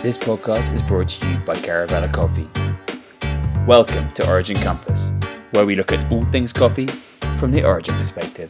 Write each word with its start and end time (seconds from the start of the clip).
This 0.00 0.16
podcast 0.16 0.72
is 0.72 0.80
brought 0.80 1.08
to 1.08 1.28
you 1.28 1.38
by 1.38 1.54
Caravela 1.56 2.12
Coffee. 2.12 2.48
Welcome 3.66 4.14
to 4.14 4.28
Origin 4.28 4.56
Compass, 4.58 5.10
where 5.50 5.66
we 5.66 5.74
look 5.74 5.90
at 5.90 6.08
all 6.12 6.24
things 6.26 6.52
coffee 6.52 6.86
from 7.40 7.50
the 7.50 7.64
origin 7.64 7.96
perspective. 7.96 8.48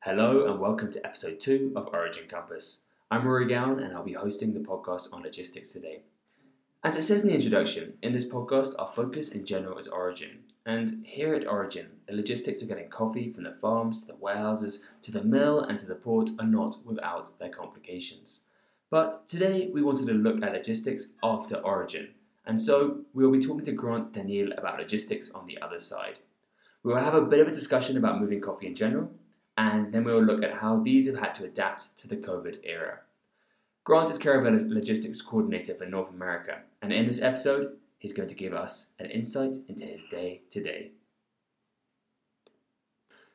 Hello, 0.00 0.46
and 0.46 0.60
welcome 0.60 0.92
to 0.92 1.06
episode 1.06 1.40
two 1.40 1.72
of 1.74 1.88
Origin 1.94 2.24
Compass. 2.28 2.80
I'm 3.10 3.26
Rory 3.26 3.48
Gowan, 3.48 3.78
and 3.82 3.94
I'll 3.94 4.04
be 4.04 4.12
hosting 4.12 4.52
the 4.52 4.60
podcast 4.60 5.10
on 5.10 5.22
logistics 5.22 5.70
today. 5.70 6.02
As 6.84 6.96
it 6.96 7.02
says 7.02 7.22
in 7.22 7.28
the 7.28 7.34
introduction, 7.34 7.94
in 8.02 8.12
this 8.12 8.26
podcast, 8.26 8.74
our 8.78 8.92
focus 8.94 9.30
in 9.30 9.46
general 9.46 9.78
is 9.78 9.88
origin. 9.88 10.40
And 10.66 11.02
here 11.06 11.34
at 11.34 11.46
Origin, 11.46 11.86
the 12.06 12.14
logistics 12.14 12.60
of 12.60 12.68
getting 12.68 12.90
coffee 12.90 13.32
from 13.32 13.44
the 13.44 13.54
farms 13.54 14.00
to 14.00 14.08
the 14.08 14.16
warehouses 14.16 14.82
to 15.00 15.10
the 15.10 15.24
mill 15.24 15.60
and 15.60 15.78
to 15.78 15.86
the 15.86 15.94
port 15.94 16.28
are 16.38 16.46
not 16.46 16.84
without 16.84 17.38
their 17.38 17.48
complications. 17.48 18.42
But 18.90 19.26
today 19.26 19.70
we 19.72 19.80
wanted 19.80 20.08
to 20.08 20.12
look 20.12 20.42
at 20.42 20.52
logistics 20.52 21.06
after 21.22 21.56
origin, 21.56 22.10
and 22.44 22.60
so 22.60 22.98
we 23.14 23.24
will 23.24 23.32
be 23.32 23.44
talking 23.44 23.64
to 23.64 23.72
Grant 23.72 24.12
Daniel 24.12 24.52
about 24.52 24.78
logistics 24.78 25.30
on 25.30 25.46
the 25.46 25.58
other 25.62 25.80
side. 25.80 26.18
We 26.82 26.92
will 26.92 27.00
have 27.00 27.14
a 27.14 27.22
bit 27.22 27.40
of 27.40 27.48
a 27.48 27.52
discussion 27.52 27.96
about 27.96 28.20
moving 28.20 28.42
coffee 28.42 28.66
in 28.66 28.76
general, 28.76 29.10
and 29.56 29.86
then 29.86 30.04
we 30.04 30.12
will 30.12 30.22
look 30.22 30.42
at 30.42 30.58
how 30.58 30.80
these 30.80 31.06
have 31.06 31.18
had 31.18 31.34
to 31.36 31.44
adapt 31.44 31.96
to 31.96 32.08
the 32.08 32.18
COVID 32.18 32.58
era. 32.62 33.00
Grant 33.84 34.08
is 34.10 34.18
Caravela's 34.18 34.64
logistics 34.64 35.20
coordinator 35.20 35.74
for 35.74 35.84
North 35.86 36.08
America, 36.10 36.60
and 36.80 36.92
in 36.92 37.06
this 37.06 37.20
episode, 37.20 37.76
he's 37.98 38.14
going 38.14 38.28
to 38.30 38.34
give 38.34 38.54
us 38.54 38.92
an 38.98 39.10
insight 39.10 39.56
into 39.68 39.84
his 39.84 40.02
day 40.10 40.40
to 40.50 40.62
day. 40.62 40.92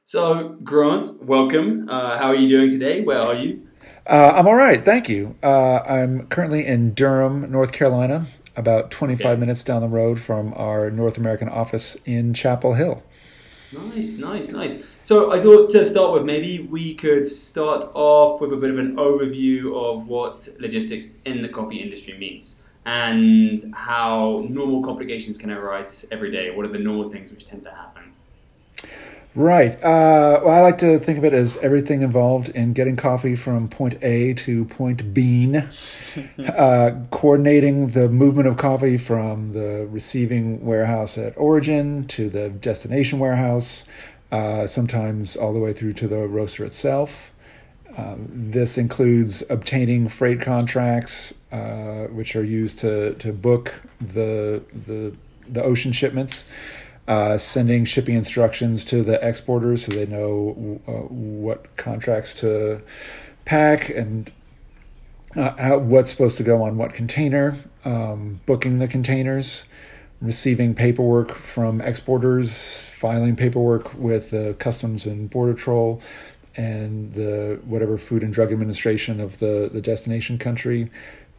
So, 0.05 0.57
Grant, 0.63 1.23
welcome. 1.23 1.87
Uh, 1.87 2.17
how 2.17 2.25
are 2.29 2.35
you 2.35 2.49
doing 2.49 2.69
today? 2.69 3.01
Where 3.01 3.19
are 3.19 3.35
you? 3.35 3.67
Uh, 4.07 4.33
I'm 4.35 4.47
all 4.47 4.55
right, 4.55 4.83
thank 4.83 5.07
you. 5.07 5.35
Uh, 5.43 5.81
I'm 5.87 6.25
currently 6.27 6.65
in 6.65 6.95
Durham, 6.95 7.51
North 7.51 7.71
Carolina, 7.71 8.25
about 8.55 8.89
25 8.89 9.25
Okay. 9.33 9.39
minutes 9.39 9.61
down 9.63 9.81
the 9.83 9.87
road 9.87 10.19
from 10.19 10.53
our 10.57 10.89
North 10.89 11.19
American 11.19 11.47
office 11.47 11.95
in 12.05 12.33
Chapel 12.33 12.73
Hill. 12.73 13.03
Nice, 13.71 14.17
nice, 14.17 14.49
nice. 14.51 14.81
So 15.09 15.31
I 15.31 15.41
thought 15.41 15.71
to 15.71 15.89
start 15.89 16.13
with, 16.13 16.23
maybe 16.23 16.59
we 16.59 16.93
could 16.93 17.25
start 17.25 17.83
off 17.95 18.39
with 18.41 18.53
a 18.53 18.55
bit 18.55 18.69
of 18.69 18.77
an 18.77 18.95
overview 18.97 19.75
of 19.75 20.05
what 20.05 20.47
logistics 20.59 21.07
in 21.25 21.41
the 21.41 21.49
coffee 21.49 21.77
industry 21.77 22.15
means 22.15 22.57
and 22.85 23.73
how 23.73 24.45
normal 24.47 24.83
complications 24.83 25.35
can 25.39 25.49
arise 25.49 26.05
every 26.11 26.29
day. 26.29 26.51
What 26.51 26.63
are 26.67 26.71
the 26.71 26.77
normal 26.77 27.09
things 27.09 27.31
which 27.31 27.47
tend 27.47 27.63
to 27.63 27.71
happen? 27.71 28.13
Right. 29.33 29.75
Uh, 29.83 30.41
well, 30.43 30.49
I 30.49 30.61
like 30.61 30.77
to 30.79 30.99
think 30.99 31.17
of 31.17 31.25
it 31.25 31.33
as 31.33 31.57
everything 31.57 32.03
involved 32.03 32.49
in 32.49 32.73
getting 32.73 32.95
coffee 32.95 33.35
from 33.35 33.67
point 33.67 33.97
A 34.03 34.35
to 34.35 34.65
point 34.65 35.11
B, 35.11 35.55
uh, 36.37 36.91
coordinating 37.09 37.87
the 37.89 38.09
movement 38.09 38.47
of 38.47 38.57
coffee 38.57 38.97
from 38.97 39.53
the 39.53 39.87
receiving 39.89 40.63
warehouse 40.63 41.17
at 41.17 41.35
origin 41.35 42.05
to 42.09 42.29
the 42.29 42.49
destination 42.49 43.17
warehouse, 43.17 43.85
uh, 44.31 44.67
sometimes 44.67 45.35
all 45.35 45.53
the 45.53 45.59
way 45.59 45.73
through 45.73 45.93
to 45.93 46.07
the 46.07 46.27
roaster 46.27 46.65
itself. 46.65 47.33
Um, 47.97 48.27
this 48.29 48.77
includes 48.77 49.43
obtaining 49.49 50.07
freight 50.07 50.41
contracts, 50.41 51.33
uh, 51.51 52.05
which 52.11 52.35
are 52.35 52.43
used 52.43 52.79
to, 52.79 53.15
to 53.15 53.33
book 53.33 53.81
the, 53.99 54.63
the, 54.71 55.13
the 55.47 55.63
ocean 55.63 55.91
shipments 55.91 56.45
uh, 57.09 57.39
sending 57.39 57.85
shipping 57.85 58.13
instructions 58.13 58.85
to 58.85 59.01
the 59.01 59.19
exporters 59.27 59.85
so 59.85 59.91
they 59.91 60.05
know 60.05 60.79
uh, 60.87 60.91
what 60.91 61.75
contracts 61.75 62.35
to 62.35 62.81
pack 63.45 63.89
and 63.89 64.31
uh, 65.35 65.55
how, 65.57 65.79
what's 65.79 66.11
supposed 66.11 66.37
to 66.37 66.43
go 66.43 66.61
on 66.61 66.77
what 66.77 66.93
container, 66.93 67.57
um, 67.83 68.39
booking 68.45 68.77
the 68.77 68.87
containers, 68.87 69.65
receiving 70.21 70.75
paperwork 70.75 71.33
from 71.33 71.81
exporters, 71.81 72.85
filing 72.87 73.35
paperwork 73.35 73.93
with 73.93 74.31
the 74.31 74.55
Customs 74.59 75.05
and 75.05 75.29
Border 75.29 75.53
Patrol 75.53 76.01
and 76.55 77.13
the 77.13 77.59
whatever 77.63 77.97
Food 77.97 78.23
and 78.23 78.33
Drug 78.33 78.51
Administration 78.51 79.19
of 79.19 79.39
the, 79.39 79.69
the 79.71 79.81
destination 79.81 80.37
country, 80.37 80.91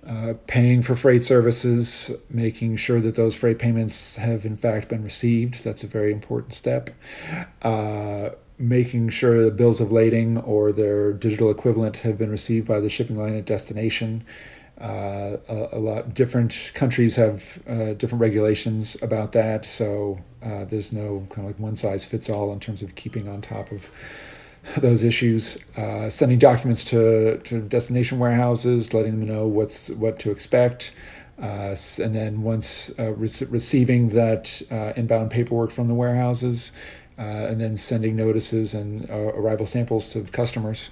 uh, 0.07 0.35
paying 0.47 0.81
for 0.81 0.95
freight 0.95 1.23
services, 1.25 2.11
making 2.31 2.77
sure 2.77 3.01
that 3.01 3.17
those 3.17 3.37
freight 3.37 3.59
payments 3.59 4.17
have 4.17 4.47
in 4.47 4.57
fact 4.57 4.89
been 4.89 5.05
received. 5.05 5.63
That's 5.63 5.85
a 5.85 5.87
very 5.87 6.11
important 6.11 6.55
step. 6.55 6.91
Uh, 7.61 8.31
making 8.59 9.09
sure 9.09 9.43
the 9.43 9.51
bills 9.51 9.81
of 9.81 9.91
lading 9.91 10.37
or 10.39 10.71
their 10.73 11.13
digital 11.13 11.51
equivalent 11.51 11.97
have 11.99 12.19
been 12.19 12.31
received 12.31 12.67
by 12.67 12.79
the 12.79 12.89
shipping 12.89 13.17
line 13.17 13.35
at 13.35 13.45
destination. 13.47 14.23
Uh, 14.81 15.37
a, 15.49 15.69
a 15.73 15.79
lot 15.79 16.15
different 16.15 16.71
countries 16.75 17.17
have 17.17 17.63
uh, 17.69 17.93
different 17.95 18.21
regulations 18.21 18.97
about 19.03 19.33
that, 19.33 19.67
so 19.67 20.19
uh, 20.43 20.65
there's 20.65 20.91
no 20.91 21.27
kind 21.29 21.41
of 21.41 21.45
like 21.45 21.59
one 21.59 21.77
size 21.77 22.07
fits 22.07 22.31
all 22.31 22.51
in 22.51 22.59
terms 22.59 22.83
of 22.83 22.95
keeping 22.95 23.29
on 23.29 23.43
top 23.43 23.71
of 23.73 23.91
those 24.79 25.03
issues, 25.03 25.59
uh, 25.77 26.09
sending 26.09 26.39
documents 26.39 26.83
to, 26.85 27.37
to 27.39 27.61
destination 27.61 28.19
warehouses, 28.19 28.95
letting 28.95 29.21
them 29.21 29.29
know 29.29 29.47
what's 29.47 29.91
what 29.91 30.19
to 30.19 30.31
expect, 30.31 30.93
uh, 31.43 31.77
and 31.99 32.15
then 32.15 32.41
once 32.41 32.89
rece- 32.97 33.53
receiving 33.53 34.11
that 34.11 34.63
inbound 34.97 35.31
paperwork 35.31 35.71
from 35.71 35.89
the 35.89 35.95
warehouses, 35.95 36.73
and 37.19 37.61
then 37.61 37.77
sending 37.77 38.17
notices 38.17 38.73
and 38.73 39.11
arrival 39.11 39.67
samples 39.67 40.11
to 40.11 40.23
customers. 40.25 40.91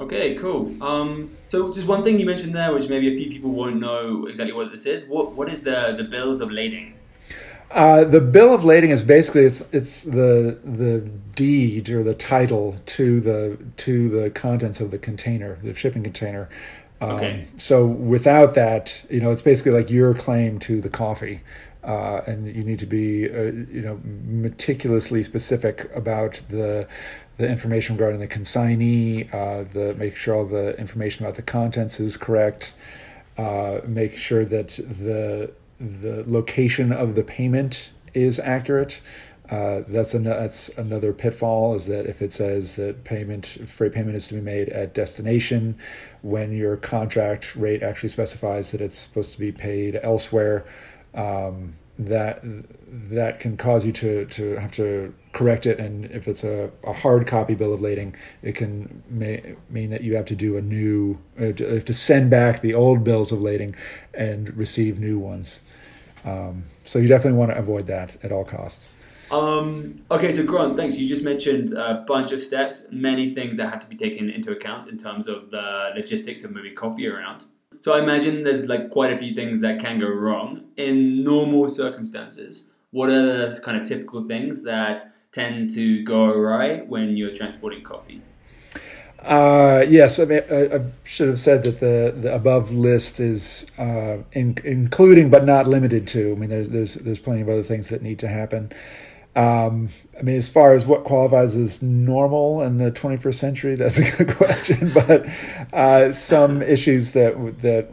Okay, 0.00 0.34
cool. 0.36 0.82
Um, 0.82 1.36
so 1.46 1.70
just 1.70 1.86
one 1.86 2.02
thing 2.02 2.18
you 2.18 2.24
mentioned 2.24 2.54
there, 2.54 2.72
which 2.72 2.88
maybe 2.88 3.12
a 3.12 3.16
few 3.16 3.28
people 3.28 3.50
won't 3.50 3.78
know 3.78 4.26
exactly 4.26 4.54
what 4.54 4.72
this 4.72 4.86
is. 4.86 5.04
What 5.04 5.32
what 5.32 5.50
is 5.50 5.62
the 5.62 5.94
the 5.96 6.04
bills 6.04 6.40
of 6.40 6.50
lading? 6.50 6.94
Uh, 7.70 8.02
the 8.02 8.20
bill 8.20 8.52
of 8.52 8.64
lading 8.64 8.90
is 8.90 9.02
basically 9.02 9.42
it's 9.42 9.60
it's 9.72 10.04
the 10.04 10.58
the 10.64 11.00
deed 11.36 11.90
or 11.90 12.02
the 12.02 12.14
title 12.14 12.78
to 12.86 13.20
the 13.20 13.58
to 13.76 14.08
the 14.08 14.30
contents 14.30 14.80
of 14.80 14.90
the 14.90 14.98
container, 14.98 15.58
the 15.62 15.74
shipping 15.74 16.02
container. 16.02 16.48
Um, 17.02 17.10
Okay. 17.10 17.46
So 17.58 17.86
without 17.86 18.54
that, 18.54 19.04
you 19.10 19.20
know, 19.20 19.30
it's 19.30 19.42
basically 19.42 19.72
like 19.72 19.90
your 19.90 20.14
claim 20.14 20.58
to 20.60 20.80
the 20.80 20.90
coffee, 20.90 21.40
uh, 21.84 22.20
and 22.26 22.46
you 22.46 22.62
need 22.64 22.78
to 22.78 22.86
be 22.86 23.28
uh, 23.28 23.42
you 23.42 23.82
know 23.82 24.00
meticulously 24.04 25.22
specific 25.22 25.90
about 25.94 26.42
the 26.48 26.86
the 27.36 27.48
information 27.48 27.96
regarding 27.96 28.20
the 28.20 28.28
consignee, 28.28 29.28
uh, 29.32 29.64
the 29.72 29.94
make 29.98 30.14
sure 30.16 30.34
all 30.34 30.44
the 30.44 30.78
information 30.78 31.24
about 31.24 31.36
the 31.36 31.42
contents 31.42 31.98
is 31.98 32.16
correct 32.16 32.74
uh, 33.40 33.80
make 33.86 34.16
sure 34.16 34.44
that 34.44 34.68
the 34.68 35.50
the 35.78 36.24
location 36.26 36.92
of 36.92 37.14
the 37.14 37.22
payment 37.22 37.90
is 38.12 38.38
accurate. 38.38 39.00
Uh, 39.48 39.82
that's 39.88 40.14
an, 40.14 40.24
that's 40.24 40.68
another 40.76 41.12
pitfall 41.12 41.74
is 41.74 41.86
that 41.86 42.06
if 42.06 42.22
it 42.22 42.32
says 42.32 42.76
that 42.76 43.02
payment 43.02 43.46
freight 43.46 43.92
payment 43.92 44.14
is 44.14 44.28
to 44.28 44.34
be 44.34 44.40
made 44.40 44.68
at 44.68 44.94
destination, 44.94 45.76
when 46.22 46.52
your 46.52 46.76
contract 46.76 47.56
rate 47.56 47.82
actually 47.82 48.10
specifies 48.10 48.70
that 48.70 48.80
it's 48.80 48.98
supposed 48.98 49.32
to 49.32 49.38
be 49.38 49.50
paid 49.50 49.98
elsewhere, 50.02 50.64
um, 51.14 51.74
that 51.98 52.40
that 52.88 53.38
can 53.40 53.56
cause 53.56 53.84
you 53.84 53.92
to, 53.92 54.24
to 54.26 54.56
have 54.56 54.72
to 54.72 55.14
correct 55.32 55.66
it. 55.66 55.78
And 55.78 56.06
if 56.06 56.26
it's 56.26 56.42
a, 56.42 56.70
a 56.82 56.92
hard 56.92 57.26
copy 57.26 57.54
bill 57.54 57.72
of 57.72 57.80
lading, 57.80 58.16
it 58.42 58.54
can 58.56 59.02
may, 59.08 59.54
mean 59.68 59.90
that 59.90 60.02
you 60.02 60.16
have 60.16 60.24
to 60.26 60.34
do 60.34 60.56
a 60.56 60.62
new, 60.62 61.18
have 61.38 61.56
to- 61.56 61.74
have 61.74 61.84
to 61.84 61.92
send 61.92 62.30
back 62.30 62.62
the 62.62 62.74
old 62.74 63.04
bills 63.04 63.30
of 63.30 63.40
lading 63.40 63.76
and 64.14 64.56
receive 64.56 64.98
new 64.98 65.18
ones. 65.18 65.60
Um, 66.24 66.64
so 66.82 66.98
you 66.98 67.08
definitely 67.08 67.38
want 67.38 67.52
to 67.52 67.58
avoid 67.58 67.86
that 67.86 68.16
at 68.24 68.32
all 68.32 68.44
costs. 68.44 68.90
Um, 69.30 70.02
okay, 70.10 70.32
so 70.32 70.44
Grant, 70.44 70.76
thanks. 70.76 70.98
You 70.98 71.06
just 71.06 71.22
mentioned 71.22 71.74
a 71.74 72.04
bunch 72.06 72.32
of 72.32 72.40
steps, 72.40 72.86
many 72.90 73.34
things 73.34 73.56
that 73.58 73.70
have 73.70 73.78
to 73.80 73.86
be 73.86 73.96
taken 73.96 74.28
into 74.28 74.50
account 74.50 74.88
in 74.88 74.98
terms 74.98 75.28
of 75.28 75.50
the 75.50 75.90
logistics 75.94 76.42
of 76.42 76.50
moving 76.50 76.74
coffee 76.74 77.06
around. 77.06 77.44
So 77.80 77.94
I 77.94 78.00
imagine 78.00 78.44
there's 78.44 78.66
like 78.66 78.90
quite 78.90 79.12
a 79.12 79.16
few 79.16 79.34
things 79.34 79.60
that 79.62 79.80
can 79.80 79.98
go 79.98 80.08
wrong 80.08 80.64
in 80.76 81.24
normal 81.24 81.68
circumstances. 81.70 82.68
What 82.90 83.08
are 83.08 83.50
the 83.50 83.60
kind 83.60 83.80
of 83.80 83.88
typical 83.88 84.26
things 84.26 84.62
that 84.64 85.02
tend 85.32 85.70
to 85.70 86.02
go 86.04 86.26
awry 86.26 86.80
when 86.80 87.16
you're 87.16 87.32
transporting 87.32 87.82
coffee? 87.82 88.20
Uh, 89.22 89.84
yes, 89.88 90.18
I, 90.18 90.24
mean, 90.24 90.42
I, 90.50 90.76
I 90.76 90.80
should 91.04 91.28
have 91.28 91.38
said 91.38 91.64
that 91.64 91.80
the, 91.80 92.14
the 92.18 92.34
above 92.34 92.72
list 92.72 93.20
is 93.20 93.70
uh, 93.78 94.18
in, 94.32 94.56
including 94.64 95.28
but 95.30 95.44
not 95.44 95.66
limited 95.66 96.06
to. 96.08 96.32
I 96.32 96.34
mean, 96.36 96.50
there's 96.50 96.70
there's 96.70 96.94
there's 96.94 97.18
plenty 97.18 97.42
of 97.42 97.48
other 97.48 97.62
things 97.62 97.88
that 97.88 98.02
need 98.02 98.18
to 98.20 98.28
happen. 98.28 98.72
Um, 99.36 99.90
I 100.18 100.22
mean, 100.22 100.36
as 100.36 100.50
far 100.50 100.74
as 100.74 100.86
what 100.86 101.04
qualifies 101.04 101.54
as 101.54 101.82
normal 101.82 102.62
in 102.62 102.78
the 102.78 102.90
21st 102.90 103.34
century, 103.34 103.74
that's 103.76 103.98
a 103.98 104.24
good 104.24 104.36
question. 104.36 104.92
But 104.92 105.26
uh, 105.72 106.12
some 106.12 106.62
issues 106.62 107.12
that 107.12 107.58
that 107.60 107.90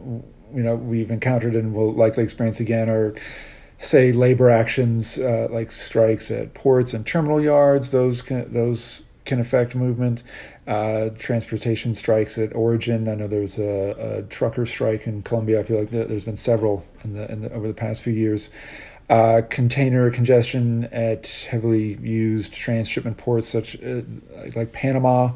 you 0.54 0.62
know 0.62 0.74
we've 0.74 1.10
encountered 1.10 1.54
and 1.54 1.74
will 1.74 1.92
likely 1.92 2.24
experience 2.24 2.60
again 2.60 2.90
are 2.90 3.14
say 3.78 4.12
labor 4.12 4.50
actions 4.50 5.18
uh, 5.18 5.48
like 5.50 5.70
strikes 5.70 6.30
at 6.30 6.54
ports 6.54 6.92
and 6.92 7.06
terminal 7.06 7.40
yards. 7.40 7.92
Those 7.92 8.22
can, 8.22 8.52
those 8.52 9.04
can 9.24 9.38
affect 9.38 9.74
movement. 9.74 10.22
Uh, 10.66 11.10
transportation 11.16 11.94
strikes 11.94 12.36
at 12.36 12.54
origin. 12.54 13.08
I 13.08 13.14
know 13.14 13.26
there 13.26 13.40
was 13.40 13.58
a, 13.58 14.18
a, 14.18 14.22
trucker 14.24 14.66
strike 14.66 15.06
in 15.06 15.22
Colombia. 15.22 15.60
I 15.60 15.62
feel 15.62 15.78
like 15.78 15.90
there's 15.90 16.24
been 16.24 16.36
several 16.36 16.84
in 17.04 17.14
the, 17.14 17.30
in 17.30 17.40
the 17.42 17.52
over 17.52 17.68
the 17.68 17.74
past 17.74 18.02
few 18.02 18.12
years. 18.12 18.50
Uh, 19.08 19.40
container 19.48 20.10
congestion 20.10 20.84
at 20.92 21.46
heavily 21.48 21.94
used 22.02 22.52
transshipment 22.52 23.16
ports 23.16 23.48
such 23.48 23.74
uh, 23.82 24.02
like 24.54 24.72
Panama. 24.72 25.32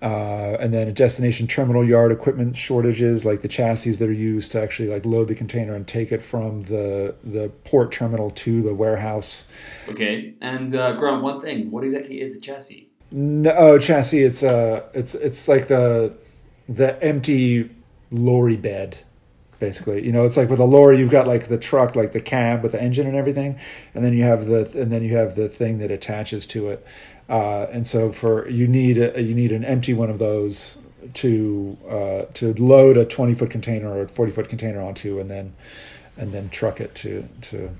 Uh, 0.00 0.56
and 0.60 0.72
then 0.72 0.86
a 0.86 0.92
destination 0.92 1.48
terminal 1.48 1.84
yard 1.84 2.12
equipment 2.12 2.54
shortages, 2.54 3.24
like 3.24 3.42
the 3.42 3.48
chassis 3.48 3.90
that 3.90 4.08
are 4.08 4.12
used 4.12 4.52
to 4.52 4.62
actually 4.62 4.88
like 4.88 5.04
load 5.04 5.26
the 5.26 5.34
container 5.34 5.74
and 5.74 5.88
take 5.88 6.12
it 6.12 6.22
from 6.22 6.62
the 6.62 7.12
the 7.24 7.48
port 7.64 7.90
terminal 7.90 8.30
to 8.30 8.62
the 8.62 8.72
warehouse. 8.72 9.44
Okay, 9.88 10.34
and 10.40 10.72
uh, 10.76 10.92
Grant, 10.92 11.20
one 11.20 11.40
thing: 11.40 11.72
what 11.72 11.82
exactly 11.82 12.20
is 12.20 12.32
the 12.32 12.38
chassis? 12.38 12.88
No, 13.10 13.52
oh, 13.58 13.78
chassis. 13.78 14.22
It's 14.22 14.44
uh, 14.44 14.84
it's 14.94 15.16
it's 15.16 15.48
like 15.48 15.66
the 15.66 16.14
the 16.68 17.02
empty 17.02 17.68
lorry 18.12 18.56
bed, 18.56 18.98
basically. 19.58 20.04
You 20.04 20.12
know, 20.12 20.24
it's 20.24 20.36
like 20.36 20.48
with 20.48 20.60
a 20.60 20.64
lorry, 20.64 20.98
you've 20.98 21.10
got 21.10 21.26
like 21.26 21.48
the 21.48 21.58
truck, 21.58 21.96
like 21.96 22.12
the 22.12 22.20
cab 22.20 22.62
with 22.62 22.72
the 22.72 22.82
engine 22.82 23.06
and 23.06 23.16
everything, 23.16 23.58
and 23.94 24.04
then 24.04 24.12
you 24.12 24.22
have 24.22 24.46
the 24.46 24.70
and 24.80 24.92
then 24.92 25.02
you 25.02 25.16
have 25.16 25.34
the 25.34 25.48
thing 25.48 25.78
that 25.78 25.90
attaches 25.90 26.46
to 26.48 26.70
it. 26.70 26.86
Uh, 27.28 27.66
and 27.70 27.86
so 27.86 28.08
for 28.10 28.48
you 28.48 28.66
need 28.66 28.98
a, 28.98 29.20
you 29.20 29.34
need 29.34 29.52
an 29.52 29.64
empty 29.64 29.92
one 29.92 30.10
of 30.10 30.18
those 30.18 30.78
to 31.14 31.76
uh, 31.88 32.22
to 32.34 32.54
load 32.54 32.96
a 32.96 33.04
20 33.04 33.34
foot 33.34 33.50
container 33.50 33.90
or 33.90 34.02
a 34.02 34.08
40 34.08 34.32
foot 34.32 34.48
container 34.48 34.80
onto 34.80 35.20
and 35.20 35.30
then 35.30 35.54
and 36.16 36.32
then 36.32 36.48
truck 36.48 36.80
it 36.80 36.94
to 36.96 37.28
to 37.42 37.70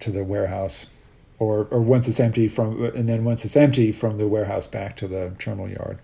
to 0.00 0.10
the 0.10 0.24
warehouse 0.24 0.90
or 1.38 1.66
or 1.70 1.80
once 1.80 2.06
it's 2.08 2.20
empty 2.20 2.48
from 2.48 2.84
and 2.84 3.08
then 3.08 3.24
once 3.24 3.44
it's 3.44 3.56
empty 3.56 3.92
from 3.92 4.18
the 4.18 4.28
warehouse 4.28 4.66
back 4.66 4.96
to 4.96 5.08
the 5.08 5.32
terminal 5.38 5.68
yard 5.68 5.98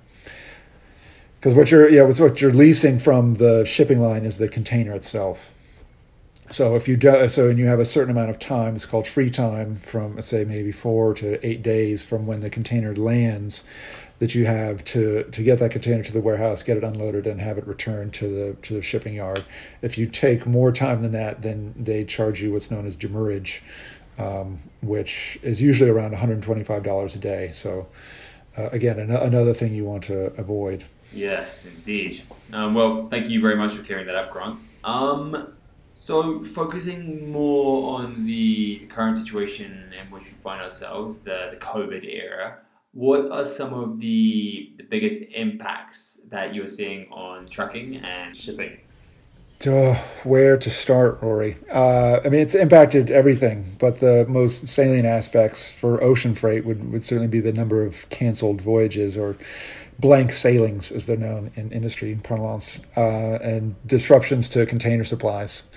because 1.40 1.54
what 1.54 1.70
you're 1.70 1.88
yeah 1.88 2.02
what 2.02 2.40
you're 2.40 2.52
leasing 2.52 2.98
from 2.98 3.34
the 3.34 3.64
shipping 3.64 4.00
line 4.00 4.24
is 4.24 4.38
the 4.38 4.48
container 4.48 4.92
itself 4.92 5.54
so 6.50 6.74
if 6.74 6.88
you 6.88 6.96
do, 6.96 7.28
so 7.28 7.48
and 7.48 7.60
you 7.60 7.66
have 7.66 7.78
a 7.78 7.84
certain 7.84 8.10
amount 8.10 8.30
of 8.30 8.40
time, 8.40 8.74
it's 8.74 8.84
called 8.84 9.06
free 9.06 9.30
time 9.30 9.76
from 9.76 10.20
say 10.20 10.44
maybe 10.44 10.72
four 10.72 11.14
to 11.14 11.44
eight 11.46 11.62
days 11.62 12.04
from 12.04 12.26
when 12.26 12.40
the 12.40 12.50
container 12.50 12.94
lands, 12.94 13.64
that 14.18 14.34
you 14.34 14.46
have 14.46 14.84
to 14.86 15.22
to 15.24 15.42
get 15.42 15.60
that 15.60 15.70
container 15.70 16.02
to 16.02 16.12
the 16.12 16.20
warehouse, 16.20 16.62
get 16.64 16.76
it 16.76 16.82
unloaded, 16.82 17.26
and 17.26 17.40
have 17.40 17.56
it 17.56 17.66
returned 17.66 18.12
to 18.14 18.26
the 18.26 18.56
to 18.62 18.74
the 18.74 18.82
shipping 18.82 19.14
yard. 19.14 19.44
If 19.80 19.96
you 19.96 20.06
take 20.06 20.44
more 20.44 20.72
time 20.72 21.02
than 21.02 21.12
that, 21.12 21.42
then 21.42 21.72
they 21.76 22.04
charge 22.04 22.42
you 22.42 22.52
what's 22.52 22.70
known 22.70 22.84
as 22.84 22.96
demurrage, 22.96 23.62
um, 24.18 24.58
which 24.82 25.38
is 25.42 25.62
usually 25.62 25.88
around 25.88 26.10
one 26.10 26.20
hundred 26.20 26.42
twenty 26.42 26.64
five 26.64 26.82
dollars 26.82 27.14
a 27.14 27.18
day. 27.18 27.50
So 27.52 27.86
uh, 28.58 28.68
again, 28.70 28.98
an- 28.98 29.10
another 29.10 29.54
thing 29.54 29.72
you 29.72 29.84
want 29.84 30.02
to 30.04 30.32
avoid. 30.36 30.84
Yes, 31.12 31.66
indeed. 31.66 32.22
Um, 32.52 32.74
well, 32.74 33.08
thank 33.08 33.28
you 33.28 33.40
very 33.40 33.56
much 33.56 33.74
for 33.74 33.82
clearing 33.82 34.06
that 34.06 34.14
up, 34.14 34.30
Grant. 34.30 34.62
Um, 34.84 35.54
so, 35.94 36.44
focusing 36.44 37.30
more 37.30 38.00
on 38.00 38.24
the 38.24 38.86
current 38.88 39.16
situation 39.16 39.92
in 40.00 40.10
which 40.10 40.24
we 40.24 40.30
find 40.42 40.62
ourselves, 40.62 41.16
the, 41.18 41.48
the 41.50 41.56
COVID 41.56 42.04
era, 42.06 42.58
what 42.92 43.30
are 43.30 43.44
some 43.44 43.74
of 43.74 44.00
the, 44.00 44.72
the 44.76 44.84
biggest 44.84 45.20
impacts 45.34 46.20
that 46.30 46.54
you're 46.54 46.68
seeing 46.68 47.10
on 47.12 47.46
trucking 47.48 47.96
and 47.96 48.34
shipping? 48.34 48.78
Uh, 49.66 49.94
where 50.24 50.56
to 50.56 50.70
start, 50.70 51.20
Rory? 51.20 51.56
Uh, 51.70 52.20
I 52.24 52.30
mean, 52.30 52.40
it's 52.40 52.54
impacted 52.54 53.10
everything, 53.10 53.76
but 53.78 54.00
the 54.00 54.24
most 54.26 54.66
salient 54.68 55.06
aspects 55.06 55.78
for 55.78 56.02
ocean 56.02 56.34
freight 56.34 56.64
would, 56.64 56.90
would 56.90 57.04
certainly 57.04 57.28
be 57.28 57.40
the 57.40 57.52
number 57.52 57.84
of 57.84 58.08
canceled 58.08 58.62
voyages 58.62 59.18
or 59.18 59.36
blank 60.00 60.32
sailings, 60.32 60.90
as 60.90 61.06
they're 61.06 61.16
known 61.16 61.50
in 61.56 61.72
industry 61.72 62.18
parlance, 62.22 62.86
uh, 62.96 63.38
and 63.42 63.74
disruptions 63.86 64.48
to 64.50 64.66
container 64.66 65.04
supplies. 65.04 65.70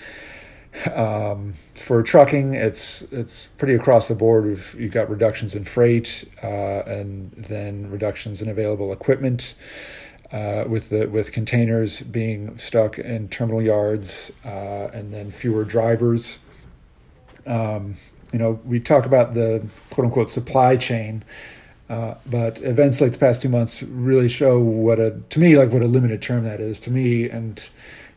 Um, 0.96 1.54
for 1.76 2.02
trucking, 2.02 2.56
it's 2.56 3.04
it's 3.12 3.46
pretty 3.46 3.76
across 3.76 4.08
the 4.08 4.16
board. 4.16 4.46
We've, 4.46 4.76
you've 4.80 4.94
got 4.94 5.10
reductions 5.10 5.54
in 5.54 5.64
freight, 5.64 6.28
uh, 6.42 6.84
and 6.86 7.32
then 7.34 7.90
reductions 7.92 8.42
in 8.42 8.50
available 8.50 8.92
equipment. 8.92 9.56
Uh, 10.32 10.66
with 10.68 10.90
the 10.90 11.06
with 11.06 11.32
containers 11.32 12.02
being 12.02 12.58
stuck 12.58 12.98
in 12.98 13.30
terminal 13.30 13.62
yards, 13.62 14.34
uh, 14.44 14.90
and 14.92 15.14
then 15.14 15.30
fewer 15.30 15.64
drivers. 15.64 16.40
Um, 17.46 17.98
you 18.32 18.40
know, 18.40 18.60
we 18.66 18.80
talk 18.80 19.06
about 19.06 19.36
the 19.36 19.64
quote 19.92 20.06
unquote 20.06 20.32
supply 20.32 20.76
chain, 20.76 21.24
uh, 21.90 22.16
but 22.26 22.62
events 22.62 23.02
like 23.02 23.12
the 23.12 23.18
past 23.18 23.42
two 23.42 23.50
months 23.50 23.84
really 23.84 24.30
show 24.30 24.60
what 24.60 25.00
a, 25.00 25.20
to 25.30 25.40
me, 25.40 25.58
like 25.58 25.72
what 25.72 25.82
a 25.82 25.88
limited 25.88 26.22
term 26.22 26.44
that 26.44 26.60
is 26.60 26.80
to 26.82 26.92
me. 26.92 27.30
And 27.30 27.60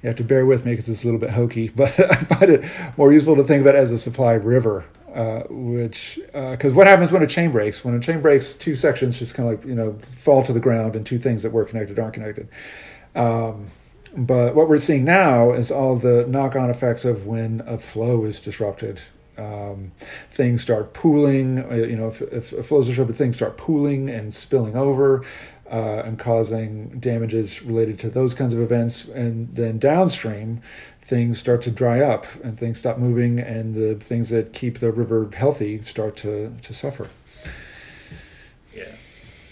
you 0.03 0.09
have 0.09 0.17
to 0.17 0.25
bear 0.25 0.47
with 0.47 0.65
me 0.65 0.73
because 0.73 0.89
it's 0.89 1.03
a 1.03 1.07
little 1.07 1.21
bit 1.21 1.31
hokey, 1.31 1.69
but 1.75 1.99
I 1.99 2.17
find 2.17 2.51
it 2.51 2.65
more 2.97 3.13
useful 3.13 3.37
to 3.37 3.45
think 3.45 3.63
about 3.63 3.75
it 3.75 3.79
as 3.79 3.91
a 3.91 3.99
supply 3.99 4.35
river. 4.35 4.87
Uh, 5.15 5.45
which, 5.49 6.21
because 6.27 6.73
uh, 6.73 6.77
what 6.77 6.87
happens 6.87 7.11
when 7.11 7.23
a 7.23 7.27
chain 7.27 7.51
breaks? 7.51 7.83
When 7.83 7.95
a 7.95 8.01
chain 8.01 8.21
breaks, 8.21 8.53
two 8.53 8.75
sections 8.75 9.19
just 9.19 9.35
kind 9.35 9.49
of 9.49 9.59
like, 9.59 9.67
you 9.67 9.75
know, 9.75 9.95
fall 10.03 10.43
to 10.43 10.53
the 10.53 10.61
ground 10.61 10.95
and 10.95 11.07
two 11.07 11.17
things 11.17 11.43
that 11.43 11.53
were 11.53 11.65
connected 11.65 11.99
aren't 11.99 12.13
connected. 12.13 12.49
Um, 13.15 13.69
but 14.15 14.55
what 14.55 14.69
we're 14.69 14.77
seeing 14.77 15.07
now 15.07 15.53
is 15.53 15.71
all 15.71 15.97
the 15.97 16.27
knock 16.29 16.55
on 16.55 16.69
effects 16.69 17.07
of 17.07 17.27
when 17.27 17.63
a 17.67 17.79
flow 17.79 18.25
is 18.25 18.41
disrupted 18.41 19.01
um, 19.39 19.93
things 20.31 20.63
start 20.63 20.93
pooling. 20.93 21.59
Uh, 21.71 21.75
you 21.75 21.97
know, 21.97 22.09
if, 22.09 22.23
if, 22.23 22.53
if 22.53 22.67
flows 22.67 22.89
are 22.89 22.93
disrupted, 22.93 23.17
things 23.17 23.37
start 23.37 23.57
pooling 23.57 24.11
and 24.11 24.33
spilling 24.33 24.77
over. 24.77 25.25
Uh, 25.69 26.01
and 26.05 26.17
causing 26.17 26.91
damages 27.01 27.61
related 27.61 27.99
to 27.99 28.09
those 28.09 28.35
kinds 28.35 28.55
of 28.55 28.61
events. 28.61 29.09
And 29.09 29.53
then 29.57 29.81
downstream, 29.81 30.61
things 31.07 31.39
start 31.39 31.63
to 31.63 31.71
dry 31.71 32.01
up 32.01 32.27
and 32.43 32.59
things 32.59 32.79
stop 32.79 32.99
moving, 32.99 33.39
and 33.39 33.75
the 33.75 33.95
things 33.95 34.29
that 34.31 34.53
keep 34.53 34.79
the 34.79 34.91
river 34.91 35.29
healthy 35.35 35.81
start 35.83 36.17
to, 36.17 36.55
to 36.63 36.75
suffer. 36.75 37.09
Yeah, 38.75 38.85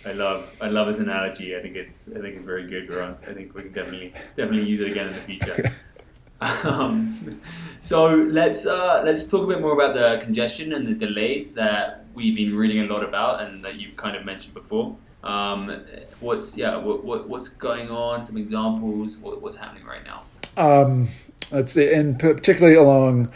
I 0.04 0.12
love 0.12 0.56
I 0.60 0.68
love 0.68 0.88
this 0.88 0.98
analogy. 0.98 1.56
I 1.56 1.60
think 1.60 1.76
it's 1.76 2.08
I 2.08 2.20
think 2.20 2.36
it's 2.36 2.44
very 2.44 2.66
good, 2.66 2.88
Grant. 2.88 3.18
I 3.28 3.32
think 3.32 3.54
we 3.54 3.62
can 3.62 3.72
definitely 3.72 4.12
definitely 4.36 4.68
use 4.68 4.80
it 4.80 4.90
again 4.90 5.08
in 5.08 5.12
the 5.14 5.20
future. 5.20 5.72
Um, 6.40 7.40
so 7.80 8.14
let's 8.14 8.66
uh, 8.66 9.02
let's 9.04 9.26
talk 9.26 9.44
a 9.44 9.46
bit 9.46 9.60
more 9.60 9.72
about 9.72 9.94
the 9.94 10.22
congestion 10.22 10.72
and 10.72 10.86
the 10.86 10.94
delays 10.94 11.54
that 11.54 12.06
we've 12.14 12.34
been 12.34 12.56
reading 12.56 12.80
a 12.80 12.92
lot 12.92 13.04
about 13.04 13.42
and 13.42 13.64
that 13.64 13.76
you've 13.76 13.96
kind 13.96 14.16
of 14.16 14.24
mentioned 14.24 14.54
before. 14.54 14.96
Um, 15.22 15.80
what's 16.20 16.56
yeah 16.56 16.76
what, 16.76 17.04
what, 17.04 17.28
what's 17.28 17.48
going 17.48 17.90
on? 17.90 18.24
Some 18.24 18.36
examples. 18.36 19.16
What, 19.16 19.40
what's 19.40 19.56
happening 19.56 19.84
right 19.86 20.04
now? 20.04 20.22
Um, 20.56 21.08
let's 21.50 21.72
see, 21.72 21.92
and 21.92 22.18
particularly 22.18 22.76
along 22.76 23.30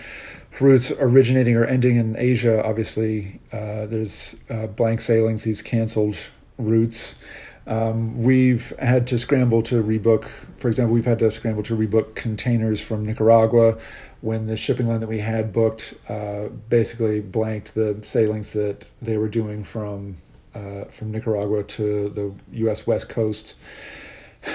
routes 0.61 0.93
originating 0.93 1.57
or 1.57 1.64
ending 1.64 1.97
in 1.97 2.17
Asia. 2.17 2.64
Obviously, 2.64 3.40
uh, 3.52 3.87
there's 3.87 4.37
uh, 4.50 4.67
blank 4.67 5.00
sailings, 5.00 5.45
these 5.45 5.62
canceled 5.62 6.17
routes. 6.59 7.14
Um, 7.68 8.25
we've 8.25 8.72
had 8.78 9.06
to 9.08 9.18
scramble 9.18 9.62
to 9.64 9.82
rebook, 9.82 10.25
for 10.56 10.68
example, 10.68 10.94
we've 10.94 11.04
had 11.04 11.18
to 11.18 11.30
scramble 11.30 11.62
to 11.64 11.76
rebook 11.76 12.14
containers 12.14 12.80
from 12.80 13.04
Nicaragua 13.04 13.76
when 14.22 14.46
the 14.46 14.56
shipping 14.56 14.88
line 14.88 15.00
that 15.00 15.06
we 15.06 15.18
had 15.18 15.52
booked 15.52 15.92
uh, 16.08 16.48
basically 16.70 17.20
blanked 17.20 17.75
the 17.75 17.98
sailings 18.00 18.54
that 18.54 18.87
they 19.02 19.18
were 19.18 19.28
doing 19.28 19.64
from 19.64 20.16
uh, 20.54 20.84
from 20.84 21.12
Nicaragua 21.12 21.62
to 21.62 22.08
the 22.08 22.34
U.S. 22.60 22.87
West 22.87 23.10
Coast. 23.10 23.54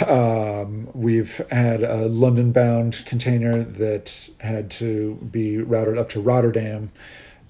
Um, 0.08 0.90
we've 0.94 1.38
had 1.52 1.84
a 1.84 2.08
London 2.08 2.52
bound 2.52 3.04
container 3.06 3.64
that 3.64 4.30
had 4.40 4.72
to 4.72 5.20
be 5.32 5.60
routed 5.60 6.00
up 6.00 6.10
to 6.10 6.20
Rotterdam 6.20 6.92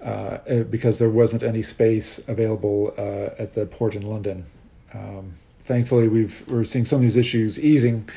uh, 0.03 0.39
because 0.63 0.99
there 0.99 1.09
wasn't 1.09 1.41
any 1.41 1.63
space 1.63 2.19
available 2.27 2.93
uh, 2.97 3.41
at 3.41 3.53
the 3.53 3.65
port 3.65 3.95
in 3.95 4.01
London. 4.01 4.45
Um, 4.93 5.37
thankfully 5.63 6.07
we've 6.07 6.43
we're 6.47 6.63
seeing 6.63 6.85
some 6.85 6.97
of 6.97 7.01
these 7.01 7.15
issues 7.15 7.59
easing. 7.59 8.09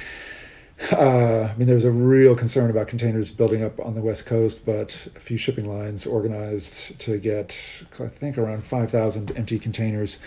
Uh, 0.92 1.48
I 1.52 1.54
mean, 1.56 1.66
there's 1.66 1.84
a 1.84 1.90
real 1.90 2.36
concern 2.36 2.70
about 2.70 2.86
containers 2.88 3.30
building 3.30 3.62
up 3.64 3.80
on 3.80 3.94
the 3.94 4.02
west 4.02 4.26
coast, 4.26 4.66
but 4.66 5.08
a 5.16 5.20
few 5.20 5.38
shipping 5.38 5.66
lines 5.66 6.06
organized 6.06 6.98
to 7.00 7.18
get, 7.18 7.56
I 7.98 8.08
think, 8.08 8.36
around 8.36 8.62
5,000 8.62 9.32
empty 9.36 9.58
containers 9.58 10.20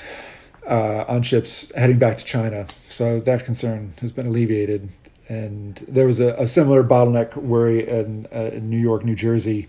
uh, 0.67 1.05
on 1.07 1.21
ships 1.21 1.71
heading 1.75 1.99
back 1.99 2.17
to 2.17 2.25
China. 2.25 2.65
So 2.83 3.19
that 3.19 3.45
concern 3.45 3.93
has 4.01 4.11
been 4.11 4.25
alleviated. 4.25 4.89
And 5.27 5.85
there 5.88 6.07
was 6.07 6.19
a, 6.19 6.33
a 6.33 6.47
similar 6.47 6.83
bottleneck 6.83 7.35
worry 7.35 7.88
in, 7.88 8.27
uh, 8.33 8.49
in 8.51 8.71
New 8.71 8.79
York, 8.79 9.05
New 9.05 9.15
Jersey 9.15 9.67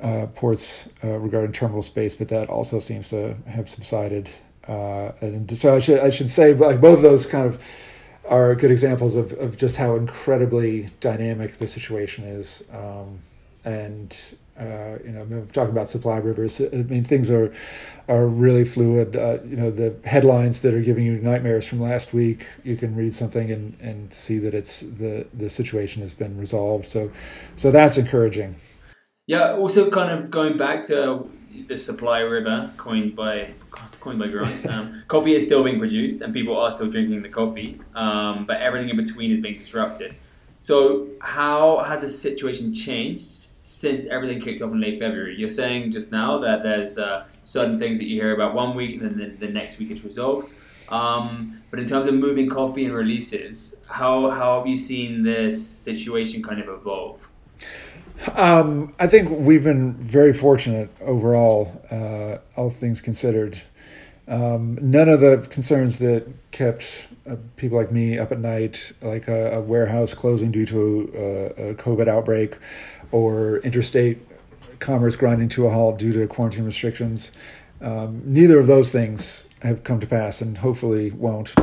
uh, 0.00 0.26
ports 0.34 0.88
uh, 1.02 1.18
regarding 1.18 1.50
terminal 1.52 1.82
space, 1.82 2.14
but 2.14 2.28
that 2.28 2.48
also 2.48 2.78
seems 2.78 3.08
to 3.08 3.34
have 3.46 3.68
subsided. 3.68 4.30
Uh, 4.68 5.12
and 5.20 5.56
so 5.56 5.76
I 5.76 5.80
should 5.80 6.00
I 6.00 6.10
should 6.10 6.30
say 6.30 6.54
like 6.54 6.80
both 6.80 6.96
of 6.96 7.02
those 7.02 7.26
kind 7.26 7.46
of 7.46 7.62
are 8.28 8.54
good 8.54 8.70
examples 8.70 9.14
of, 9.14 9.32
of 9.34 9.56
just 9.56 9.76
how 9.76 9.94
incredibly 9.94 10.90
dynamic 11.00 11.54
the 11.58 11.66
situation 11.66 12.24
is. 12.24 12.64
Um, 12.72 13.20
and 13.64 14.16
uh, 14.58 14.96
you 15.04 15.10
know, 15.10 15.22
I'm 15.22 15.48
talking 15.48 15.70
about 15.70 15.90
supply 15.90 16.16
rivers. 16.16 16.60
I 16.60 16.76
mean, 16.76 17.04
things 17.04 17.30
are 17.30 17.52
are 18.08 18.26
really 18.26 18.64
fluid. 18.64 19.14
Uh, 19.14 19.38
you 19.44 19.56
know, 19.56 19.70
the 19.70 19.94
headlines 20.04 20.62
that 20.62 20.72
are 20.72 20.80
giving 20.80 21.04
you 21.04 21.18
nightmares 21.18 21.66
from 21.66 21.80
last 21.80 22.14
week, 22.14 22.46
you 22.64 22.76
can 22.76 22.96
read 22.96 23.14
something 23.14 23.50
and, 23.50 23.76
and 23.80 24.14
see 24.14 24.38
that 24.38 24.54
it's 24.54 24.80
the 24.80 25.26
the 25.34 25.50
situation 25.50 26.00
has 26.02 26.14
been 26.14 26.38
resolved. 26.38 26.86
So, 26.86 27.10
so 27.54 27.70
that's 27.70 27.98
encouraging. 27.98 28.56
Yeah. 29.26 29.54
Also, 29.54 29.90
kind 29.90 30.10
of 30.10 30.30
going 30.30 30.56
back 30.56 30.84
to 30.84 31.28
the 31.68 31.76
supply 31.76 32.20
river 32.20 32.70
coined 32.76 33.14
by 33.14 33.52
coined 34.06 34.18
by 34.20 34.28
Grant. 34.28 34.66
Um, 34.66 35.02
coffee 35.08 35.34
is 35.34 35.44
still 35.44 35.64
being 35.64 35.78
produced, 35.78 36.20
and 36.20 36.32
people 36.32 36.56
are 36.56 36.70
still 36.70 36.88
drinking 36.88 37.22
the 37.22 37.28
coffee, 37.28 37.80
um, 37.94 38.46
but 38.46 38.60
everything 38.60 38.88
in 38.88 38.96
between 38.96 39.32
is 39.32 39.40
being 39.40 39.58
disrupted. 39.58 40.14
So, 40.60 41.08
how 41.20 41.82
has 41.84 42.02
the 42.02 42.08
situation 42.08 42.72
changed 42.72 43.46
since 43.58 44.06
everything 44.06 44.40
kicked 44.40 44.62
off 44.62 44.70
in 44.70 44.80
late 44.80 45.00
February. 45.00 45.34
You're 45.36 45.48
saying 45.48 45.90
just 45.90 46.12
now 46.12 46.38
that 46.38 46.62
there's 46.62 46.98
uh, 46.98 47.24
certain 47.42 47.80
things 47.80 47.98
that 47.98 48.06
you 48.06 48.20
hear 48.20 48.32
about 48.32 48.54
one 48.54 48.76
week 48.76 49.00
and 49.00 49.20
then 49.20 49.38
the, 49.38 49.46
the 49.46 49.52
next 49.52 49.78
week 49.78 49.90
is 49.90 50.04
resolved. 50.04 50.52
Um, 50.88 51.60
but 51.70 51.80
in 51.80 51.86
terms 51.86 52.06
of 52.06 52.14
moving 52.14 52.48
coffee 52.48 52.84
and 52.84 52.94
releases, 52.94 53.74
how, 53.88 54.30
how 54.30 54.58
have 54.58 54.68
you 54.68 54.76
seen 54.76 55.24
this 55.24 55.68
situation 55.68 56.44
kind 56.44 56.60
of 56.60 56.68
evolve? 56.68 57.26
Um, 58.34 58.94
I 59.00 59.08
think 59.08 59.30
we've 59.30 59.64
been 59.64 59.94
very 59.94 60.32
fortunate 60.32 60.88
overall, 61.00 61.82
uh, 61.90 62.38
all 62.58 62.70
things 62.70 63.00
considered. 63.00 63.60
Um, 64.28 64.78
none 64.82 65.08
of 65.08 65.20
the 65.20 65.46
concerns 65.50 65.98
that 66.00 66.26
kept 66.50 67.08
uh, 67.28 67.36
people 67.56 67.78
like 67.78 67.92
me 67.92 68.18
up 68.18 68.32
at 68.32 68.40
night, 68.40 68.92
like 69.00 69.28
a, 69.28 69.56
a 69.56 69.60
warehouse 69.60 70.14
closing 70.14 70.50
due 70.50 70.66
to 70.66 71.12
a, 71.58 71.70
a 71.70 71.74
COVID 71.74 72.08
outbreak, 72.08 72.58
or 73.12 73.58
interstate 73.58 74.18
commerce 74.78 75.16
grinding 75.16 75.48
to 75.50 75.66
a 75.66 75.70
halt 75.70 75.98
due 75.98 76.12
to 76.12 76.26
quarantine 76.26 76.64
restrictions. 76.64 77.32
Um, 77.80 78.22
neither 78.24 78.58
of 78.58 78.66
those 78.66 78.90
things 78.90 79.46
have 79.62 79.84
come 79.84 80.00
to 80.00 80.06
pass 80.06 80.40
and 80.40 80.58
hopefully 80.58 81.10
won't. 81.10 81.54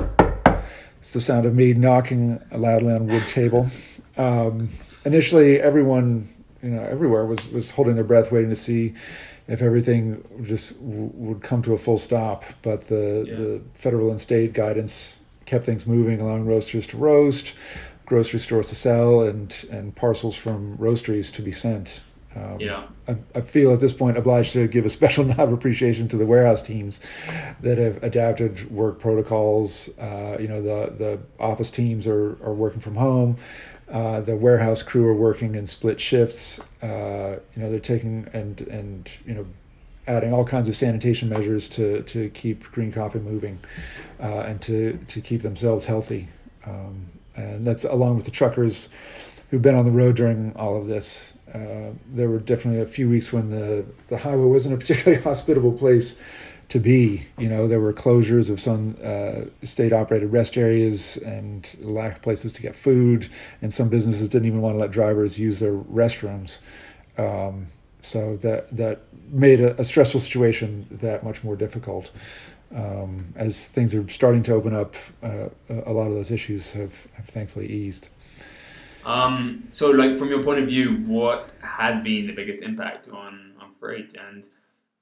It's 1.00 1.14
the 1.14 1.20
sound 1.20 1.46
of 1.46 1.54
me 1.54 1.74
knocking 1.74 2.42
loudly 2.52 2.94
on 2.94 3.08
wood 3.08 3.28
table. 3.28 3.70
Um, 4.16 4.70
initially, 5.04 5.60
everyone, 5.60 6.30
you 6.62 6.70
know, 6.70 6.84
everywhere 6.84 7.26
was, 7.26 7.52
was 7.52 7.72
holding 7.72 7.96
their 7.96 8.04
breath, 8.04 8.32
waiting 8.32 8.50
to 8.50 8.56
see 8.56 8.94
if 9.48 9.62
everything 9.62 10.24
just 10.44 10.80
w- 10.80 11.12
would 11.14 11.42
come 11.42 11.62
to 11.64 11.74
a 11.74 11.78
full 11.78 11.98
stop. 11.98 12.44
But 12.62 12.88
the, 12.88 13.26
yeah. 13.28 13.36
the 13.36 13.62
federal 13.74 14.10
and 14.10 14.20
state 14.20 14.54
guidance 14.54 15.20
kept 15.46 15.66
things 15.66 15.86
moving, 15.86 16.22
allowing 16.22 16.46
roasters 16.46 16.88
to 16.88 16.98
roast 16.98 17.56
grocery 18.06 18.40
stores 18.40 18.70
to 18.70 18.76
sell 18.76 19.22
and 19.22 19.66
and 19.72 19.96
parcels 19.96 20.36
from 20.36 20.78
roasteries 20.78 21.32
to 21.34 21.42
be 21.42 21.52
sent. 21.52 22.02
Um, 22.36 22.60
yeah, 22.60 22.88
I, 23.08 23.18
I, 23.36 23.42
feel 23.42 23.72
at 23.74 23.80
this 23.80 23.94
point 23.94 24.18
obliged 24.18 24.54
to 24.54 24.68
give 24.68 24.86
a 24.86 24.90
special 24.90 25.24
nod 25.32 25.40
of 25.40 25.54
appreciation 25.54 26.08
to 26.08 26.18
the 26.18 26.26
warehouse 26.26 26.64
teams 26.64 27.00
that 27.62 27.78
have 27.78 28.02
adapted 28.04 28.72
work 28.72 28.98
protocols. 29.00 29.96
Uh, 30.00 30.38
you 30.40 30.48
know, 30.48 30.62
the 30.62 30.94
the 30.98 31.20
office 31.40 31.70
teams 31.70 32.08
are 32.08 32.32
are 32.44 32.54
working 32.54 32.80
from 32.80 32.96
home. 32.96 33.38
Uh, 33.92 34.22
the 34.22 34.36
warehouse 34.36 34.82
crew 34.82 35.06
are 35.08 35.14
working 35.14 35.56
in 35.56 35.68
split 35.68 36.00
shifts. 36.00 36.60
Uh, 36.82 37.40
you 37.56 37.62
know, 37.62 37.70
they're 37.70 37.80
taking 37.80 38.28
and 38.34 38.62
and 38.62 39.10
you 39.26 39.34
know 39.34 39.46
adding 40.08 40.34
all 40.34 40.44
kinds 40.44 40.68
of 40.68 40.76
sanitation 40.76 41.30
measures 41.30 41.70
to 41.70 42.02
to 42.04 42.30
keep 42.30 42.64
green 42.72 42.92
coffee 42.92 43.20
moving 43.20 43.60
uh, 44.22 44.40
and 44.42 44.62
to 44.62 45.00
to 45.08 45.22
keep 45.22 45.42
themselves 45.42 45.86
healthy. 45.86 46.28
Um, 46.66 47.08
and 47.36 47.66
that's 47.66 47.84
along 47.84 48.16
with 48.16 48.26
the 48.26 48.32
truckers 48.32 48.90
who've 49.50 49.62
been 49.62 49.76
on 49.76 49.86
the 49.86 49.92
road 49.92 50.16
during 50.16 50.56
all 50.56 50.78
of 50.78 50.88
this. 50.88 51.34
Uh, 51.54 51.92
there 52.12 52.30
were 52.30 52.40
definitely 52.40 52.82
a 52.82 52.88
few 52.88 53.08
weeks 53.08 53.32
when 53.32 53.52
the, 53.52 53.86
the 54.08 54.18
highway 54.18 54.46
wasn't 54.46 54.74
a 54.74 54.78
particularly 54.78 55.22
hospitable 55.24 55.72
place 55.72 56.20
to 56.74 56.80
be. 56.80 57.28
You 57.38 57.50
know, 57.50 57.68
there 57.68 57.80
were 57.80 57.94
closures 57.94 58.50
of 58.50 58.60
some 58.60 58.98
uh, 59.04 59.46
state 59.64 59.94
operated 59.94 60.32
rest 60.32 60.58
areas 60.58 61.18
and 61.18 61.76
lack 61.82 62.16
of 62.16 62.22
places 62.24 62.52
to 62.54 62.62
get 62.64 62.76
food, 62.76 63.30
and 63.62 63.72
some 63.72 63.90
businesses 63.90 64.28
didn't 64.28 64.48
even 64.48 64.62
want 64.62 64.74
to 64.74 64.80
let 64.80 64.90
drivers 64.90 65.40
use 65.40 65.60
their 65.60 65.74
restrooms. 65.74 66.60
Um, 67.18 67.68
so 68.02 68.36
that 68.38 68.76
that 68.76 69.02
made 69.30 69.62
a, 69.62 69.80
a, 69.80 69.84
stressful 69.84 70.20
situation 70.20 70.88
that 70.90 71.24
much 71.24 71.44
more 71.44 71.56
difficult 71.56 72.12
um, 72.76 73.34
as 73.36 73.68
things 73.68 73.94
are 73.94 74.06
starting 74.10 74.42
to 74.44 74.54
open 74.54 74.74
up, 74.74 74.96
uh, 75.22 75.50
a 75.70 75.94
lot 75.94 76.08
of 76.08 76.16
those 76.16 76.32
issues 76.32 76.72
have, 76.72 77.08
have 77.14 77.26
thankfully 77.26 77.68
eased. 77.68 78.10
Um, 79.06 79.68
so, 79.72 79.92
like 79.92 80.18
from 80.18 80.30
your 80.30 80.44
point 80.44 80.60
of 80.60 80.66
view, 80.66 81.04
what 81.06 81.52
has 81.62 82.02
been 82.02 82.26
the 82.26 82.34
biggest 82.34 82.64
impact 82.64 83.10
on 83.10 83.54
on 83.62 83.76
freight, 83.80 84.16
and 84.16 84.48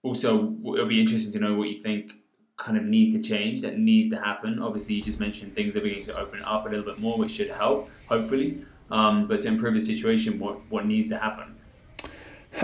also 0.04 0.54
it'll 0.74 0.88
be 0.88 1.00
interesting 1.00 1.32
to 1.34 1.40
know 1.40 1.56
what 1.56 1.70
you 1.70 1.82
think 1.82 2.14
kind 2.58 2.78
of 2.78 2.84
needs 2.84 3.12
to 3.14 3.22
change, 3.22 3.62
that 3.62 3.78
needs 3.78 4.10
to 4.10 4.18
happen. 4.18 4.60
Obviously, 4.60 4.96
you 4.96 5.02
just 5.02 5.20
mentioned 5.20 5.56
things 5.56 5.76
are 5.76 5.82
beginning 5.82 6.04
to 6.06 6.18
open 6.18 6.44
up 6.44 6.66
a 6.66 6.70
little 6.70 6.86
bit 6.86 7.00
more, 7.00 7.18
which 7.18 7.32
should 7.32 7.50
help, 7.50 7.90
hopefully. 8.08 8.64
Um, 8.92 9.28
but 9.28 9.40
to 9.42 9.48
improve 9.48 9.74
the 9.74 9.82
situation, 9.82 10.40
what 10.40 10.60
what 10.70 10.86
needs 10.86 11.08
to 11.10 11.18
happen? 11.18 11.56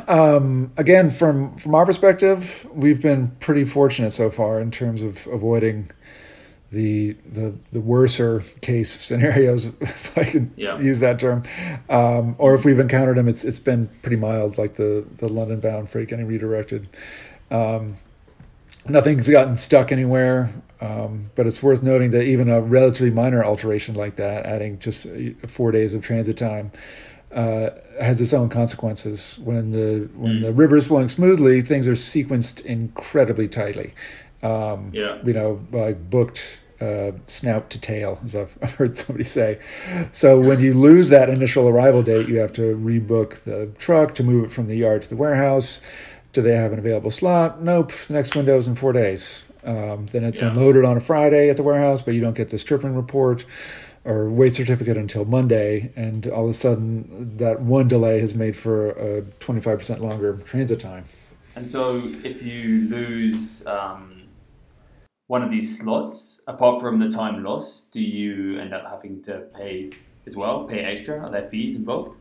Um, 0.07 0.71
again, 0.77 1.09
from 1.09 1.55
from 1.57 1.73
our 1.73 1.85
perspective, 1.85 2.67
we've 2.71 3.01
been 3.01 3.29
pretty 3.39 3.65
fortunate 3.65 4.11
so 4.11 4.29
far 4.29 4.59
in 4.59 4.69
terms 4.71 5.01
of 5.01 5.27
avoiding 5.27 5.89
the 6.71 7.13
the 7.25 7.53
the 7.71 7.79
worser 7.79 8.43
case 8.61 8.91
scenarios, 8.91 9.65
if 9.81 10.17
I 10.17 10.23
can 10.25 10.53
yeah. 10.55 10.79
use 10.79 10.99
that 10.99 11.19
term, 11.19 11.43
um, 11.89 12.35
or 12.37 12.55
if 12.55 12.65
we've 12.65 12.79
encountered 12.79 13.17
them, 13.17 13.27
it's 13.27 13.43
it's 13.43 13.59
been 13.59 13.89
pretty 14.01 14.17
mild, 14.17 14.57
like 14.57 14.75
the 14.75 15.05
the 15.17 15.29
London 15.29 15.59
bound 15.59 15.89
freight 15.89 16.09
getting 16.09 16.27
redirected. 16.27 16.87
Um, 17.49 17.97
nothing's 18.89 19.29
gotten 19.29 19.55
stuck 19.55 19.91
anywhere, 19.91 20.53
um, 20.81 21.31
but 21.35 21.47
it's 21.47 21.63
worth 21.63 21.81
noting 21.81 22.11
that 22.11 22.23
even 22.23 22.49
a 22.49 22.59
relatively 22.59 23.11
minor 23.11 23.43
alteration 23.43 23.95
like 23.95 24.17
that, 24.17 24.45
adding 24.45 24.79
just 24.79 25.07
four 25.47 25.71
days 25.71 25.93
of 25.93 26.01
transit 26.01 26.35
time, 26.35 26.71
uh, 27.31 27.69
has 27.99 28.21
its 28.21 28.33
own 28.33 28.49
consequences. 28.49 29.39
When 29.39 29.71
the 29.71 30.09
when 30.15 30.37
mm. 30.37 30.41
the 30.41 30.53
river 30.53 30.77
is 30.77 30.87
flowing 30.87 31.09
smoothly, 31.09 31.61
things 31.61 31.87
are 31.87 31.93
sequenced 31.93 32.65
incredibly 32.65 33.47
tightly. 33.47 33.93
Um, 34.43 34.91
yeah, 34.93 35.19
you 35.23 35.33
know, 35.33 35.65
like 35.71 36.09
booked 36.09 36.61
uh, 36.79 37.11
snout 37.25 37.69
to 37.71 37.79
tail, 37.79 38.19
as 38.23 38.35
I've 38.35 38.53
heard 38.75 38.95
somebody 38.95 39.25
say. 39.25 39.59
So 40.11 40.39
when 40.39 40.59
you 40.59 40.73
lose 40.73 41.09
that 41.09 41.29
initial 41.29 41.67
arrival 41.67 42.03
date, 42.03 42.27
you 42.27 42.37
have 42.37 42.53
to 42.53 42.75
rebook 42.75 43.43
the 43.43 43.71
truck 43.77 44.15
to 44.15 44.23
move 44.23 44.45
it 44.45 44.51
from 44.51 44.67
the 44.67 44.75
yard 44.75 45.01
to 45.03 45.09
the 45.09 45.15
warehouse. 45.15 45.81
Do 46.33 46.41
they 46.41 46.55
have 46.55 46.71
an 46.71 46.79
available 46.79 47.11
slot? 47.11 47.61
Nope. 47.61 47.91
The 47.91 48.13
next 48.13 48.35
window 48.35 48.57
is 48.57 48.67
in 48.67 48.75
four 48.75 48.93
days. 48.93 49.45
Um, 49.63 50.05
then 50.07 50.23
it's 50.23 50.41
yeah. 50.41 50.49
unloaded 50.49 50.85
on 50.85 50.97
a 50.97 50.99
Friday 50.99 51.49
at 51.49 51.57
the 51.57 51.63
warehouse, 51.63 52.01
but 52.01 52.13
you 52.13 52.21
don't 52.21 52.35
get 52.35 52.49
the 52.49 52.57
stripping 52.57 52.95
report 52.95 53.45
or 54.05 54.29
weight 54.29 54.55
certificate 54.55 54.97
until 54.97 55.25
Monday, 55.25 55.91
and 55.97 56.27
all 56.27 56.45
of 56.45 56.51
a 56.51 56.53
sudden 56.53 57.35
that 57.37 57.59
one 57.59 57.89
delay 57.89 58.21
has 58.21 58.33
made 58.33 58.55
for 58.55 58.91
a 58.91 59.23
25% 59.23 59.99
longer 59.99 60.37
transit 60.37 60.79
time. 60.79 61.03
And 61.57 61.67
so, 61.67 61.97
if 62.23 62.41
you 62.41 62.87
lose 62.87 63.65
um, 63.67 64.16
one 65.27 65.43
of 65.43 65.51
these 65.51 65.77
slots, 65.77 66.41
apart 66.47 66.81
from 66.81 66.99
the 66.99 67.09
time 67.09 67.43
lost, 67.43 67.91
do 67.91 68.01
you 68.01 68.59
end 68.59 68.73
up 68.73 68.89
having 68.89 69.21
to 69.23 69.39
pay 69.55 69.91
as 70.25 70.35
well? 70.35 70.63
Pay 70.63 70.79
extra? 70.79 71.19
Are 71.19 71.29
there 71.29 71.47
fees 71.49 71.75
involved? 71.75 72.17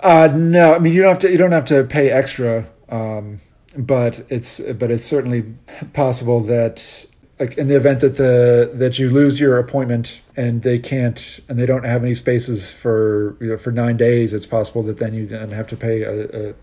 Uh, 0.00 0.30
no, 0.34 0.74
I 0.74 0.78
mean 0.78 0.92
you 0.92 1.02
don't 1.02 1.10
have 1.10 1.18
to. 1.20 1.30
You 1.30 1.38
don't 1.38 1.52
have 1.52 1.64
to 1.66 1.84
pay 1.84 2.10
extra, 2.10 2.66
um, 2.88 3.40
but 3.76 4.26
it's 4.28 4.60
but 4.60 4.90
it's 4.90 5.04
certainly 5.04 5.54
possible 5.92 6.40
that 6.40 7.06
like 7.38 7.56
in 7.56 7.68
the 7.68 7.76
event 7.76 8.00
that 8.00 8.16
the 8.16 8.70
that 8.74 8.98
you 8.98 9.10
lose 9.10 9.40
your 9.40 9.58
appointment 9.58 10.20
and 10.36 10.62
they 10.62 10.78
can't 10.78 11.40
and 11.48 11.58
they 11.58 11.66
don't 11.66 11.84
have 11.84 12.02
any 12.02 12.14
spaces 12.14 12.72
for 12.72 13.36
you 13.40 13.48
know 13.48 13.56
for 13.56 13.70
nine 13.70 13.96
days, 13.96 14.32
it's 14.32 14.46
possible 14.46 14.82
that 14.82 14.98
then 14.98 15.14
you 15.14 15.26
then 15.26 15.50
have 15.50 15.68
to 15.68 15.76
pay 15.76 16.02
a, 16.02 16.48
a, 16.48 16.54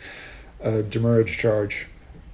a 0.62 0.84
demurrage 0.84 1.38
charge. 1.38 1.88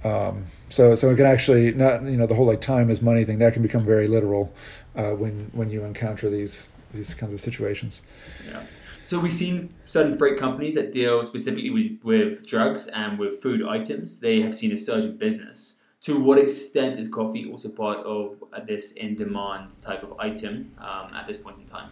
Um, 0.04 0.46
so 0.68 0.94
so 0.94 1.10
it 1.10 1.16
can 1.16 1.26
actually 1.26 1.72
not 1.72 2.02
you 2.02 2.16
know 2.16 2.26
the 2.26 2.34
whole 2.34 2.46
like 2.46 2.60
time 2.60 2.90
is 2.90 3.00
money 3.00 3.24
thing 3.24 3.38
that 3.38 3.52
can 3.52 3.62
become 3.62 3.84
very 3.84 4.06
literal 4.06 4.52
uh, 4.96 5.10
when 5.10 5.50
when 5.52 5.70
you 5.70 5.84
encounter 5.84 6.28
these 6.30 6.70
these 6.92 7.14
kinds 7.14 7.32
of 7.32 7.40
situations. 7.40 8.02
Yeah. 8.46 8.62
So 9.04 9.18
we've 9.18 9.32
seen 9.32 9.72
certain 9.86 10.18
freight 10.18 10.38
companies 10.38 10.74
that 10.74 10.92
deal 10.92 11.24
specifically 11.24 11.70
with, 11.70 11.98
with 12.02 12.46
drugs 12.46 12.88
and 12.88 13.18
with 13.18 13.40
food 13.40 13.66
items. 13.66 14.20
They 14.20 14.42
have 14.42 14.54
seen 14.54 14.70
a 14.70 14.76
surge 14.76 15.04
in 15.04 15.16
business 15.16 15.78
to 16.00 16.18
what 16.18 16.38
extent 16.38 16.98
is 16.98 17.08
coffee 17.08 17.50
also 17.50 17.68
part 17.68 17.98
of 17.98 18.36
this 18.66 18.92
in 18.92 19.14
demand 19.14 19.80
type 19.82 20.02
of 20.02 20.18
item 20.18 20.72
um, 20.78 21.12
at 21.14 21.26
this 21.26 21.36
point 21.36 21.58
in 21.58 21.66
time? 21.66 21.90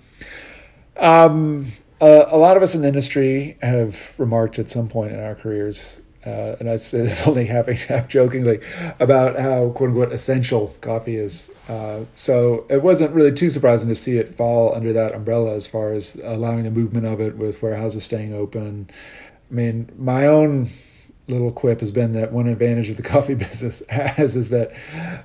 Um, 0.97 1.73
uh, 2.01 2.25
a 2.29 2.37
lot 2.37 2.57
of 2.57 2.63
us 2.63 2.75
in 2.75 2.83
the 2.83 2.89
industry 2.89 3.59
have 3.63 4.15
remarked 4.19 4.59
at 4.59 4.71
some 4.71 4.89
point 4.89 5.13
in 5.13 5.21
our 5.21 5.35
careers, 5.35 6.01
uh, 6.27 6.57
and 6.59 6.69
I 6.69 6.77
this 6.77 7.23
only 7.27 7.47
half, 7.47 7.69
half 7.69 8.09
jokingly, 8.09 8.61
about 8.99 9.39
how 9.39 9.71
quote 9.71 9.91
unquote 9.91 10.13
essential 10.13 10.75
coffee 10.81 11.17
is. 11.17 11.55
Uh, 11.69 12.05
so 12.15 12.67
it 12.69 12.83
wasn't 12.83 13.15
really 13.15 13.33
too 13.33 13.51
surprising 13.51 13.89
to 13.89 13.95
see 13.95 14.19
it 14.19 14.29
fall 14.29 14.75
under 14.75 14.93
that 14.93 15.15
umbrella 15.15 15.55
as 15.55 15.67
far 15.67 15.93
as 15.93 16.17
allowing 16.25 16.65
the 16.65 16.71
movement 16.71 17.07
of 17.07 17.21
it 17.21 17.37
with 17.37 17.63
warehouses 17.63 18.05
staying 18.05 18.35
open 18.35 18.91
I 19.51 19.55
mean, 19.55 19.91
my 19.97 20.27
own 20.27 20.71
little 21.29 21.53
quip 21.53 21.81
has 21.81 21.91
been 21.91 22.13
that 22.13 22.33
one 22.33 22.47
advantage 22.47 22.89
of 22.89 22.97
the 22.97 23.03
coffee 23.15 23.35
business 23.35 23.83
has 23.89 24.37
is 24.37 24.51
that 24.51 24.73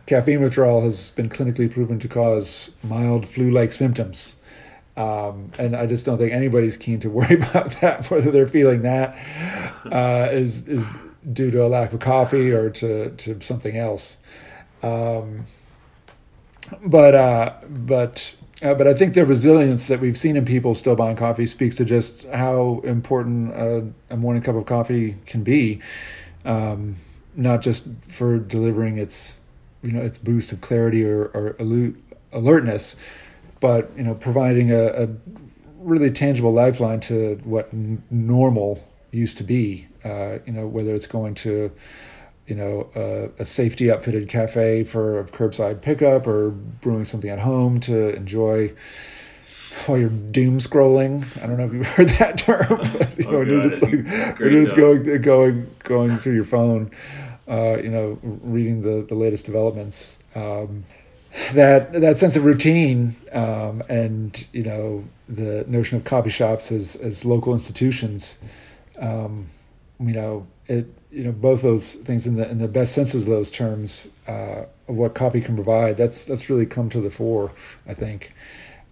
caffeine 0.06 0.42
withdrawal 0.42 0.82
has 0.84 1.12
been 1.12 1.30
clinically 1.30 1.72
proven 1.72 2.00
to 2.00 2.08
cause 2.08 2.76
mild 2.84 3.28
flu-like 3.28 3.72
symptoms. 3.72 4.41
Um, 5.02 5.52
and 5.58 5.76
I 5.76 5.88
just 5.88 6.06
don't 6.06 6.18
think 6.18 6.32
anybody's 6.32 6.78
keen 6.78 7.00
to 7.00 7.10
worry 7.18 7.36
about 7.36 7.72
that, 7.82 8.10
whether 8.12 8.32
they're 8.32 8.48
feeling 8.48 8.84
that 8.84 9.18
uh, 9.92 10.30
is 10.32 10.68
is 10.68 10.86
due 11.32 11.52
to 11.52 11.66
a 11.66 11.68
lack 11.68 11.94
of 11.94 12.00
coffee 12.00 12.52
or 12.52 12.70
to, 12.70 13.12
to 13.12 13.40
something 13.42 13.78
else. 13.78 14.18
Um, 14.82 15.46
but 16.84 17.16
uh, 17.16 17.54
but 17.68 18.36
uh, 18.62 18.74
but 18.76 18.88
I 18.88 18.94
think 18.94 19.14
the 19.14 19.26
resilience 19.26 19.88
that 19.88 20.00
we've 20.00 20.18
seen 20.18 20.36
in 20.36 20.46
people 20.46 20.76
still 20.76 20.96
buying 20.96 21.16
coffee 21.16 21.46
speaks 21.46 21.76
to 21.78 21.86
just 21.86 22.26
how 22.28 22.82
important 22.84 23.52
a, 23.54 24.14
a 24.14 24.18
morning 24.18 24.44
cup 24.44 24.56
of 24.56 24.66
coffee 24.66 25.18
can 25.26 25.44
be, 25.44 25.82
um, 26.46 26.98
not 27.36 27.62
just 27.62 27.86
for 28.08 28.38
delivering 28.38 28.98
its 28.98 29.40
you 29.82 29.92
know 29.92 30.02
its 30.02 30.18
boost 30.18 30.52
of 30.52 30.62
clarity 30.62 31.04
or, 31.04 31.26
or 31.34 31.56
alertness, 32.32 32.96
but 33.62 33.90
you 33.96 34.04
know 34.04 34.16
providing 34.16 34.72
a, 34.72 34.88
a 34.88 35.08
really 35.78 36.12
tangible 36.12 36.52
lifeline 36.52 37.00
to 37.00 37.40
what 37.46 37.70
n- 37.72 38.04
normal 38.12 38.86
used 39.12 39.38
to 39.38 39.44
be. 39.44 39.88
Uh, 40.04 40.40
you 40.46 40.52
know 40.52 40.68
whether 40.68 40.94
it's 40.94 41.08
going 41.08 41.36
to 41.36 41.72
you 42.52 42.58
know, 42.58 42.90
a, 42.96 43.42
a 43.44 43.46
safety 43.46 43.86
upfitted 43.86 44.28
cafe 44.28 44.84
for 44.84 45.22
a 45.22 45.24
curbside 45.24 45.82
pickup 45.82 46.28
or 46.28 46.50
brewing 46.50 47.06
something 47.06 47.30
at 47.30 47.40
home 47.40 47.80
to 47.80 48.14
enjoy 48.14 48.74
while 49.86 49.98
you're 49.98 50.10
doom 50.10 50.58
scrolling. 50.60 51.26
I 51.42 51.48
don't 51.48 51.58
know 51.58 51.64
if 51.64 51.72
you've 51.72 51.88
heard 51.96 52.10
that 52.10 52.38
term, 52.38 52.68
but 52.98 53.18
you 53.18 53.28
oh, 53.28 53.44
know, 53.44 53.62
just 53.62 53.84
like 53.84 54.38
just 54.38 54.76
going 54.76 55.22
going 55.22 55.68
going 55.84 56.18
through 56.18 56.36
your 56.36 56.44
phone, 56.44 56.92
uh, 57.48 57.78
you 57.78 57.90
know, 57.90 58.20
reading 58.22 58.82
the 58.82 59.06
the 59.08 59.16
latest 59.16 59.46
developments. 59.46 60.22
Um, 60.36 60.84
that 61.54 61.94
that 61.94 62.18
sense 62.18 62.36
of 62.36 62.46
routine 62.46 63.16
um, 63.32 63.82
and 63.90 64.46
you 64.52 64.64
know 64.64 65.06
the 65.30 65.64
notion 65.68 65.98
of 65.98 66.04
coffee 66.04 66.30
shops 66.30 66.72
as 66.72 66.96
as 66.98 67.24
local 67.26 67.54
institutions, 67.54 68.40
um, 69.00 69.48
you 70.00 70.14
know, 70.14 70.48
it 70.68 70.88
you 71.12 71.24
know 71.24 71.32
both 71.32 71.62
those 71.62 71.96
things 71.96 72.28
in 72.28 72.36
the 72.36 72.50
in 72.50 72.60
the 72.60 72.68
best 72.68 72.94
senses 72.94 73.24
of 73.24 73.30
those 73.30 73.50
terms 73.50 74.10
uh, 74.28 74.66
of 74.88 74.98
what 74.98 75.14
copy 75.14 75.42
can 75.42 75.56
provide. 75.56 75.98
That's 75.98 76.26
that's 76.26 76.50
really 76.50 76.66
come 76.66 76.90
to 76.90 77.02
the 77.02 77.12
fore. 77.12 77.52
I 77.88 77.94
think. 77.94 78.34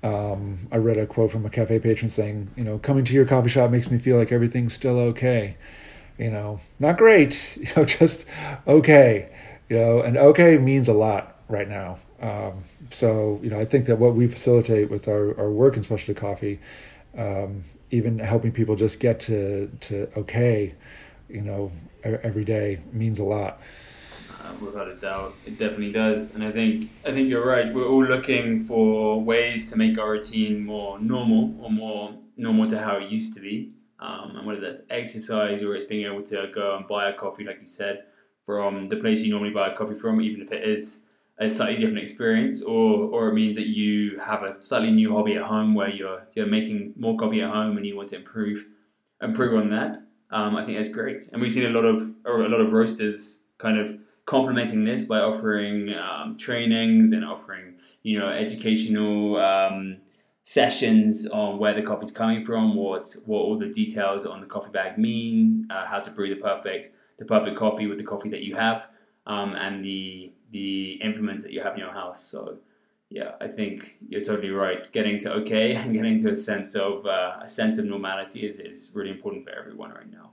Um, 0.01 0.69
I 0.71 0.77
read 0.77 0.97
a 0.97 1.05
quote 1.05 1.29
from 1.29 1.45
a 1.45 1.49
cafe 1.49 1.77
patron 1.77 2.07
saying, 2.07 2.51
you 2.55 2.63
know, 2.63 2.77
coming 2.77 3.03
to 3.03 3.13
your 3.13 3.25
coffee 3.25 3.49
shop 3.49 3.69
makes 3.69 3.91
me 3.91 3.97
feel 3.97 4.15
like 4.15 4.31
everything's 4.31 4.73
still 4.73 4.97
okay. 4.97 5.57
You 6.17 6.31
know, 6.31 6.61
not 6.79 6.97
great, 6.97 7.57
you 7.61 7.67
know, 7.75 7.83
just 7.83 8.25
okay. 8.65 9.29
You 9.67 9.77
know, 9.77 9.99
and 10.01 10.15
okay 10.17 10.57
means 10.57 10.87
a 10.87 10.93
lot 10.93 11.35
right 11.49 11.67
now. 11.67 11.99
Um, 12.21 12.65
so, 12.89 13.39
you 13.41 13.49
know, 13.49 13.59
I 13.59 13.65
think 13.65 13.85
that 13.85 13.97
what 13.97 14.15
we 14.15 14.27
facilitate 14.27 14.89
with 14.89 15.07
our, 15.07 15.37
our 15.39 15.49
work 15.49 15.77
in 15.77 15.83
specialty 15.83 16.19
coffee, 16.19 16.59
um, 17.17 17.63
even 17.91 18.19
helping 18.19 18.51
people 18.51 18.75
just 18.75 18.99
get 18.99 19.19
to, 19.21 19.67
to 19.81 20.09
okay, 20.17 20.75
you 21.29 21.41
know, 21.41 21.71
every 22.03 22.43
day 22.43 22.79
means 22.91 23.19
a 23.19 23.23
lot. 23.23 23.61
Uh, 24.41 24.53
without 24.65 24.87
a 24.87 24.95
doubt, 24.95 25.35
it 25.45 25.59
definitely 25.59 25.91
does, 25.91 26.33
and 26.33 26.43
I 26.43 26.51
think 26.51 26.89
I 27.05 27.11
think 27.11 27.27
you're 27.27 27.45
right. 27.45 27.73
We're 27.73 27.87
all 27.87 28.05
looking 28.05 28.63
for 28.63 29.21
ways 29.21 29.69
to 29.69 29.75
make 29.75 29.97
our 29.99 30.11
routine 30.11 30.65
more 30.65 30.97
normal 30.97 31.53
or 31.61 31.69
more 31.69 32.15
normal 32.37 32.69
to 32.69 32.79
how 32.79 32.97
it 32.97 33.09
used 33.09 33.33
to 33.35 33.41
be. 33.41 33.73
Um, 33.99 34.37
and 34.37 34.47
whether 34.47 34.61
that's 34.61 34.81
exercise 34.89 35.61
or 35.61 35.75
it's 35.75 35.83
being 35.85 36.05
able 36.05 36.23
to 36.23 36.49
go 36.55 36.77
and 36.77 36.87
buy 36.87 37.09
a 37.09 37.13
coffee, 37.13 37.43
like 37.43 37.59
you 37.59 37.65
said, 37.65 38.05
from 38.45 38.87
the 38.87 38.95
place 38.95 39.19
you 39.21 39.29
normally 39.29 39.51
buy 39.51 39.73
a 39.73 39.75
coffee 39.75 39.95
from, 39.95 40.21
even 40.21 40.41
if 40.41 40.53
it 40.53 40.63
is 40.67 40.99
a 41.39 41.49
slightly 41.49 41.77
different 41.77 41.99
experience, 41.99 42.61
or 42.61 43.05
or 43.13 43.29
it 43.29 43.33
means 43.33 43.55
that 43.55 43.67
you 43.67 44.19
have 44.19 44.43
a 44.43 44.61
slightly 44.61 44.91
new 44.91 45.13
hobby 45.13 45.35
at 45.35 45.43
home 45.43 45.73
where 45.73 45.89
you're 45.89 46.27
you're 46.35 46.47
making 46.47 46.93
more 46.97 47.17
coffee 47.17 47.41
at 47.41 47.49
home 47.49 47.77
and 47.77 47.85
you 47.85 47.95
want 47.95 48.09
to 48.09 48.17
improve 48.17 48.65
improve 49.21 49.55
on 49.55 49.69
that. 49.69 49.97
Um, 50.31 50.55
I 50.55 50.65
think 50.65 50.77
that's 50.77 50.89
great, 50.89 51.29
and 51.31 51.41
we've 51.41 51.51
seen 51.51 51.65
a 51.65 51.69
lot 51.69 51.85
of 51.85 52.01
a 52.25 52.31
lot 52.31 52.61
of 52.61 52.73
roasters 52.73 53.41
kind 53.57 53.79
of 53.79 53.97
complementing 54.25 54.83
this 54.83 55.05
by 55.05 55.19
offering 55.19 55.93
um, 55.93 56.37
trainings 56.37 57.13
and 57.13 57.25
offering 57.25 57.75
you 58.03 58.19
know 58.19 58.29
educational 58.29 59.37
um, 59.37 59.97
sessions 60.43 61.25
on 61.27 61.57
where 61.57 61.73
the 61.73 61.81
coffee's 61.81 62.11
coming 62.11 62.45
from, 62.45 62.75
what 62.75 63.15
what 63.25 63.39
all 63.39 63.57
the 63.57 63.67
details 63.67 64.25
on 64.25 64.41
the 64.41 64.47
coffee 64.47 64.71
bag 64.71 64.97
mean, 64.97 65.67
uh, 65.69 65.85
how 65.85 65.99
to 65.99 66.11
brew 66.11 66.27
the 66.27 66.41
perfect 66.41 66.89
the 67.17 67.25
perfect 67.25 67.57
coffee 67.57 67.87
with 67.87 67.97
the 67.97 68.03
coffee 68.03 68.29
that 68.29 68.43
you 68.43 68.55
have, 68.55 68.87
um, 69.25 69.53
and 69.55 69.85
the 69.85 70.33
the 70.51 70.93
implements 71.03 71.43
that 71.43 71.51
you 71.51 71.61
have 71.61 71.73
in 71.73 71.79
your 71.79 71.91
house. 71.91 72.23
So 72.23 72.57
yeah, 73.09 73.31
I 73.41 73.47
think 73.47 73.95
you're 74.07 74.23
totally 74.23 74.51
right. 74.51 74.89
Getting 74.91 75.19
to 75.19 75.33
okay 75.33 75.75
and 75.75 75.93
getting 75.93 76.19
to 76.19 76.31
a 76.31 76.35
sense 76.35 76.75
of 76.75 77.05
uh, 77.05 77.37
a 77.41 77.47
sense 77.47 77.77
of 77.77 77.85
normality 77.85 78.47
is, 78.47 78.59
is 78.59 78.91
really 78.93 79.11
important 79.11 79.45
for 79.45 79.51
everyone 79.51 79.91
right 79.91 80.11
now. 80.11 80.31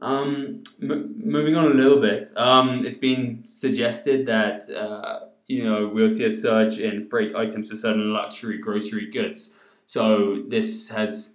Um, 0.00 0.64
m- 0.82 1.14
moving 1.24 1.54
on 1.54 1.66
a 1.66 1.74
little 1.74 2.00
bit, 2.00 2.28
um, 2.36 2.84
it's 2.84 2.96
been 2.96 3.42
suggested 3.46 4.26
that 4.26 4.68
uh, 4.70 5.26
you 5.46 5.64
know 5.64 5.90
we'll 5.92 6.08
see 6.08 6.24
a 6.24 6.30
surge 6.30 6.78
in 6.78 7.08
freight 7.08 7.34
items 7.34 7.70
for 7.70 7.76
certain 7.76 8.12
luxury 8.12 8.58
grocery 8.58 9.10
goods. 9.10 9.54
So 9.86 10.42
this 10.48 10.88
has 10.88 11.34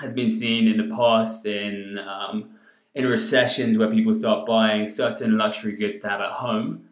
has 0.00 0.12
been 0.12 0.30
seen 0.30 0.68
in 0.68 0.76
the 0.76 0.94
past 0.94 1.46
in 1.46 1.98
um, 1.98 2.50
in 2.94 3.06
recessions 3.06 3.78
where 3.78 3.90
people 3.90 4.14
start 4.14 4.46
buying 4.46 4.86
certain 4.86 5.36
luxury 5.36 5.72
goods 5.72 5.98
to 6.00 6.08
have 6.08 6.20
at 6.20 6.32
home 6.32 6.83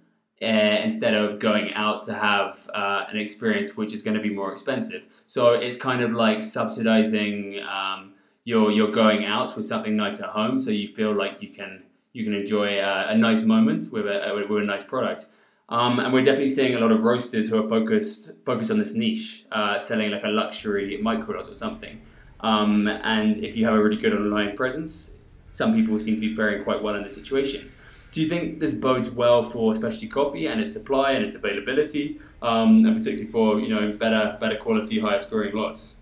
instead 0.44 1.14
of 1.14 1.38
going 1.38 1.72
out 1.74 2.02
to 2.04 2.14
have 2.14 2.68
uh, 2.74 3.04
an 3.08 3.18
experience 3.18 3.76
which 3.76 3.92
is 3.92 4.02
going 4.02 4.16
to 4.16 4.22
be 4.22 4.30
more 4.30 4.52
expensive. 4.52 5.02
So 5.26 5.52
it's 5.54 5.76
kind 5.76 6.02
of 6.02 6.12
like 6.12 6.42
subsidizing 6.42 7.60
um, 7.62 8.14
your 8.44 8.70
your 8.70 8.90
going 8.90 9.24
out 9.24 9.56
with 9.56 9.66
something 9.66 9.96
nice 9.96 10.20
at 10.20 10.30
home, 10.30 10.58
so 10.58 10.70
you 10.70 10.88
feel 10.88 11.14
like 11.14 11.40
you 11.40 11.48
can 11.48 11.84
you 12.12 12.24
can 12.24 12.34
enjoy 12.34 12.78
a, 12.80 13.08
a 13.08 13.16
nice 13.16 13.42
moment 13.42 13.92
with 13.92 14.06
a, 14.06 14.44
with 14.48 14.62
a 14.62 14.66
nice 14.66 14.84
product. 14.84 15.26
Um, 15.68 16.00
and 16.00 16.12
we're 16.12 16.22
definitely 16.22 16.50
seeing 16.50 16.74
a 16.74 16.78
lot 16.78 16.92
of 16.92 17.02
roasters 17.02 17.48
who 17.48 17.64
are 17.64 17.68
focused 17.68 18.32
focused 18.44 18.70
on 18.70 18.78
this 18.78 18.92
niche, 18.94 19.46
uh, 19.52 19.78
selling 19.78 20.10
like 20.10 20.24
a 20.24 20.28
luxury 20.28 20.98
micro 21.00 21.36
lot 21.36 21.48
or 21.48 21.54
something. 21.54 22.00
Um, 22.40 22.88
and 22.88 23.38
if 23.38 23.56
you 23.56 23.64
have 23.64 23.74
a 23.74 23.82
really 23.82 23.96
good 23.96 24.12
online 24.12 24.56
presence, 24.56 25.14
some 25.48 25.72
people 25.72 25.98
seem 25.98 26.16
to 26.16 26.20
be 26.20 26.34
faring 26.34 26.64
quite 26.64 26.82
well 26.82 26.96
in 26.96 27.04
this 27.04 27.14
situation. 27.14 27.71
Do 28.12 28.20
you 28.20 28.28
think 28.28 28.60
this 28.60 28.74
bodes 28.74 29.08
well 29.08 29.42
for 29.42 29.74
specialty 29.74 30.06
coffee 30.06 30.46
and 30.46 30.60
its 30.60 30.72
supply 30.72 31.12
and 31.12 31.24
its 31.24 31.34
availability, 31.34 32.20
um, 32.42 32.84
and 32.84 32.96
particularly 32.96 33.30
for 33.30 33.58
you 33.58 33.68
know 33.68 33.92
better 33.92 34.36
better 34.38 34.56
quality, 34.56 35.00
higher 35.00 35.18
scoring 35.18 35.56
lots? 35.56 35.96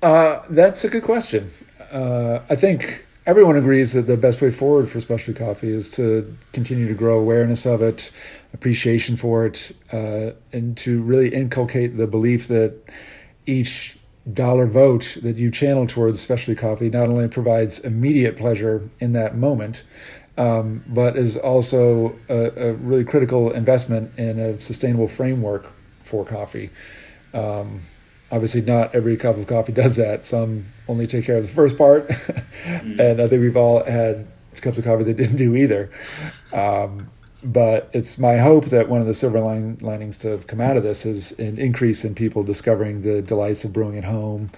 Uh, 0.00 0.42
that's 0.48 0.84
a 0.84 0.88
good 0.88 1.02
question. 1.02 1.50
Uh, 1.92 2.38
I 2.48 2.54
think 2.54 3.04
everyone 3.26 3.56
agrees 3.56 3.92
that 3.94 4.02
the 4.02 4.16
best 4.16 4.40
way 4.40 4.52
forward 4.52 4.88
for 4.88 5.00
specialty 5.00 5.38
coffee 5.38 5.70
is 5.70 5.90
to 5.92 6.36
continue 6.52 6.86
to 6.86 6.94
grow 6.94 7.18
awareness 7.18 7.66
of 7.66 7.82
it, 7.82 8.12
appreciation 8.54 9.16
for 9.16 9.44
it, 9.44 9.76
uh, 9.92 10.30
and 10.52 10.76
to 10.78 11.02
really 11.02 11.34
inculcate 11.34 11.96
the 11.96 12.06
belief 12.06 12.46
that 12.46 12.74
each 13.44 13.98
dollar 14.32 14.66
vote 14.66 15.18
that 15.22 15.36
you 15.36 15.50
channel 15.50 15.84
towards 15.84 16.20
specialty 16.20 16.58
coffee 16.58 16.88
not 16.88 17.08
only 17.08 17.26
provides 17.26 17.80
immediate 17.80 18.36
pleasure 18.36 18.88
in 19.00 19.12
that 19.14 19.36
moment, 19.36 19.82
um, 20.38 20.84
but 20.86 21.16
is 21.16 21.36
also 21.36 22.16
a, 22.28 22.68
a, 22.68 22.72
really 22.74 23.04
critical 23.04 23.50
investment 23.50 24.18
in 24.18 24.38
a 24.38 24.58
sustainable 24.58 25.08
framework 25.08 25.66
for 26.02 26.24
coffee. 26.24 26.70
Um, 27.34 27.82
obviously, 28.30 28.62
not 28.62 28.94
every 28.94 29.16
cup 29.16 29.36
of 29.36 29.46
coffee 29.46 29.72
does 29.82 29.96
that. 29.96 30.24
Some 30.24 30.66
only 30.88 31.06
take 31.06 31.24
care 31.24 31.36
of 31.36 31.42
the 31.42 31.52
first 31.52 31.76
part, 31.76 32.08
mm. 32.08 32.98
and 32.98 33.20
I 33.20 33.28
think 33.28 33.40
we've 33.40 33.56
all 33.56 33.84
had 33.84 34.26
cups 34.60 34.78
of 34.78 34.84
coffee 34.84 35.04
that 35.04 35.16
didn't 35.16 35.36
do 35.36 35.54
either. 35.54 35.90
Um, 36.52 37.10
but 37.44 37.90
it's 37.92 38.18
my 38.18 38.38
hope 38.38 38.66
that 38.66 38.88
one 38.88 39.00
of 39.00 39.06
the 39.06 39.14
silver 39.14 39.40
line, 39.40 39.76
linings 39.80 40.16
to 40.18 40.38
come 40.46 40.60
out 40.60 40.76
of 40.76 40.84
this 40.84 41.04
is 41.04 41.38
an 41.40 41.58
increase 41.58 42.04
in 42.04 42.14
people 42.14 42.44
discovering 42.44 43.02
the 43.02 43.20
delights 43.20 43.64
of 43.64 43.72
brewing 43.72 43.98
at 43.98 44.04
home, 44.04 44.50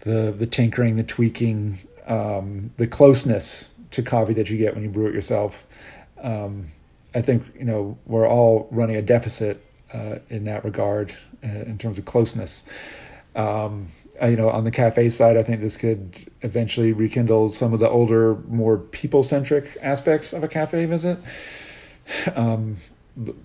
the 0.00 0.34
the 0.36 0.46
tinkering, 0.46 0.96
the 0.96 1.02
tweaking, 1.02 1.78
um, 2.06 2.70
the 2.78 2.86
closeness 2.86 3.73
to 3.94 4.02
coffee 4.02 4.34
that 4.34 4.50
you 4.50 4.58
get 4.58 4.74
when 4.74 4.82
you 4.82 4.90
brew 4.90 5.06
it 5.06 5.14
yourself. 5.14 5.66
Um, 6.22 6.70
I 7.14 7.22
think 7.22 7.44
you 7.58 7.64
know 7.64 7.98
we're 8.06 8.28
all 8.28 8.68
running 8.70 8.96
a 8.96 9.02
deficit 9.02 9.64
uh, 9.92 10.16
in 10.28 10.44
that 10.44 10.64
regard 10.64 11.14
uh, 11.42 11.48
in 11.48 11.78
terms 11.78 11.98
of 11.98 12.04
closeness. 12.04 12.68
Um, 13.36 13.92
you 14.22 14.36
know, 14.36 14.48
on 14.48 14.64
the 14.64 14.70
cafe 14.70 15.10
side, 15.10 15.36
I 15.36 15.42
think 15.42 15.60
this 15.60 15.76
could 15.76 16.30
eventually 16.42 16.92
rekindle 16.92 17.48
some 17.48 17.72
of 17.72 17.80
the 17.80 17.88
older, 17.88 18.36
more 18.46 18.78
people-centric 18.78 19.76
aspects 19.82 20.32
of 20.32 20.44
a 20.44 20.48
cafe 20.48 20.86
visit. 20.86 21.18
Um, 22.36 22.76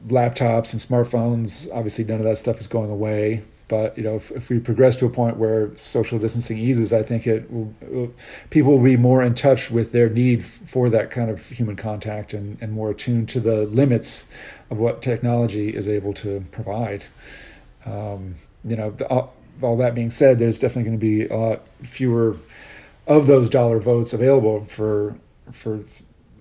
laptops 0.08 0.74
and 0.74 0.82
smartphones, 0.82 1.68
obviously, 1.74 2.04
none 2.04 2.20
of 2.20 2.26
that 2.26 2.38
stuff 2.38 2.60
is 2.60 2.68
going 2.68 2.90
away. 2.90 3.44
But 3.70 3.98
you 3.98 4.04
know, 4.04 4.16
if, 4.16 4.32
if 4.32 4.50
we 4.50 4.60
progress 4.60 4.98
to 4.98 5.06
a 5.06 5.10
point 5.10 5.38
where 5.38 5.76
social 5.78 6.20
distancing 6.20 6.58
eases, 6.58 6.92
I 6.92 7.04
think 7.04 7.26
it 7.26 7.50
will, 7.50 8.14
people 8.50 8.74
will 8.74 8.84
be 8.84 8.98
more 8.98 9.24
in 9.24 9.36
touch 9.36 9.72
with 9.72 9.94
their 9.94 10.10
need 10.10 10.44
for 10.44 10.90
that 10.90 11.12
kind 11.12 11.30
of 11.30 11.48
human 11.48 11.78
contact 11.78 12.34
and, 12.34 12.58
and 12.62 12.74
more 12.74 12.90
attuned 12.90 13.30
to 13.30 13.40
the 13.40 13.66
limits 13.66 14.28
of 14.70 14.80
what 14.80 15.02
technology 15.02 15.74
is 15.74 15.88
able 15.88 16.14
to 16.16 16.44
provide. 16.52 17.04
Um, 17.86 18.36
you 18.66 18.76
know, 18.76 18.90
the, 18.90 19.08
all, 19.08 19.34
all 19.62 19.78
that 19.78 19.96
being 19.96 20.12
said, 20.12 20.40
there's 20.40 20.60
definitely 20.60 20.90
going 20.90 21.00
to 21.00 21.06
be 21.06 21.26
a 21.28 21.38
lot 21.38 21.68
fewer 21.84 22.38
of 23.08 23.28
those 23.28 23.50
dollar 23.50 23.80
votes 23.80 24.14
available 24.14 24.66
for 24.66 25.16
for 25.52 25.80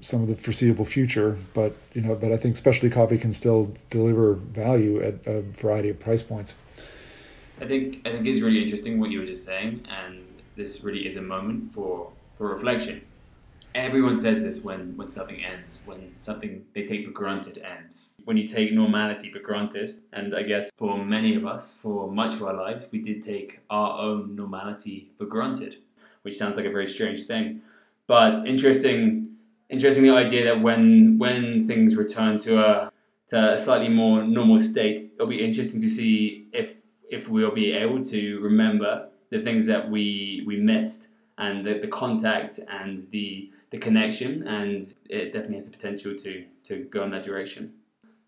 some 0.01 0.23
of 0.23 0.29
the 0.29 0.35
foreseeable 0.35 0.85
future. 0.85 1.37
But 1.55 1.75
you 1.93 2.01
know, 2.01 2.15
but 2.15 2.33
I 2.33 2.39
think 2.39 2.57
specialty 2.57 2.91
coffee 2.91 3.19
can 3.19 3.33
still 3.33 3.75
deliver 3.91 4.35
value 4.35 5.03
at 5.03 5.27
a 5.27 5.43
variety 5.43 5.91
of 5.91 5.99
price 5.99 6.23
points. 6.23 6.57
I 7.61 7.67
think 7.67 8.07
I 8.07 8.13
think 8.13 8.27
it's 8.27 8.41
really 8.41 8.63
interesting 8.63 9.01
what 9.01 9.11
you 9.11 9.19
were 9.21 9.27
just 9.27 9.45
saying, 9.45 9.85
and 9.91 10.25
this 10.55 10.85
really 10.85 11.07
is 11.07 11.17
a 11.17 11.23
moment 11.23 11.73
for 11.73 12.13
for 12.35 12.49
reflection. 12.49 13.03
Everyone 13.75 14.17
says 14.17 14.45
this 14.45 14.63
when 14.63 14.97
when 14.97 15.09
something 15.09 15.43
ends, 15.45 15.81
when 15.85 16.15
something 16.21 16.65
they 16.73 16.85
take 16.85 17.05
for 17.05 17.11
granted 17.11 17.59
ends. 17.59 18.15
When 18.25 18.37
you 18.37 18.47
take 18.47 18.73
normality 18.73 19.31
for 19.33 19.41
granted, 19.41 20.01
and 20.13 20.37
I 20.37 20.43
guess 20.43 20.71
for 20.77 21.05
many 21.05 21.35
of 21.35 21.47
us, 21.47 21.75
for 21.83 22.11
much 22.11 22.35
of 22.35 22.43
our 22.45 22.55
lives, 22.55 22.87
we 22.93 23.01
did 23.03 23.25
take 23.25 23.61
our 23.71 23.99
own 24.01 24.37
normality 24.37 25.11
for 25.19 25.27
granted, 25.27 25.79
which 26.23 26.37
sounds 26.37 26.57
like 26.57 26.67
a 26.67 26.71
very 26.71 26.87
strange 26.87 27.25
thing, 27.25 27.63
but 28.07 28.47
interesting. 28.47 29.25
Interesting 29.69 30.05
the 30.05 30.15
idea 30.15 30.45
that 30.45 30.63
when 30.63 31.19
when 31.19 31.67
things 31.67 31.97
return 31.97 32.39
to 32.39 32.59
a 32.59 32.93
to 33.27 33.53
a 33.53 33.59
slightly 33.59 33.89
more 33.89 34.23
normal 34.25 34.61
state, 34.61 35.13
it'll 35.15 35.27
be 35.27 35.45
interesting 35.45 35.81
to 35.81 35.91
see 35.91 36.47
if 36.55 36.78
if 37.11 37.29
we'll 37.29 37.55
be 37.55 37.73
able 37.73 38.03
to 38.05 38.41
remember 38.41 39.09
the 39.31 39.41
things 39.41 39.67
that 39.67 39.91
we 39.91 40.43
we 40.47 40.57
missed 40.57 41.09
and 41.39 41.65
the, 41.65 41.79
the 41.79 41.89
contact 41.89 42.59
and 42.69 43.07
the 43.11 43.51
the 43.71 43.79
connection 43.79 44.47
and 44.49 44.95
it 45.11 45.33
definitely 45.33 45.57
has 45.57 45.65
the 45.65 45.71
potential 45.71 46.15
to 46.17 46.45
to 46.65 46.85
go 46.85 47.05
in 47.05 47.11
that 47.11 47.23
direction. 47.23 47.73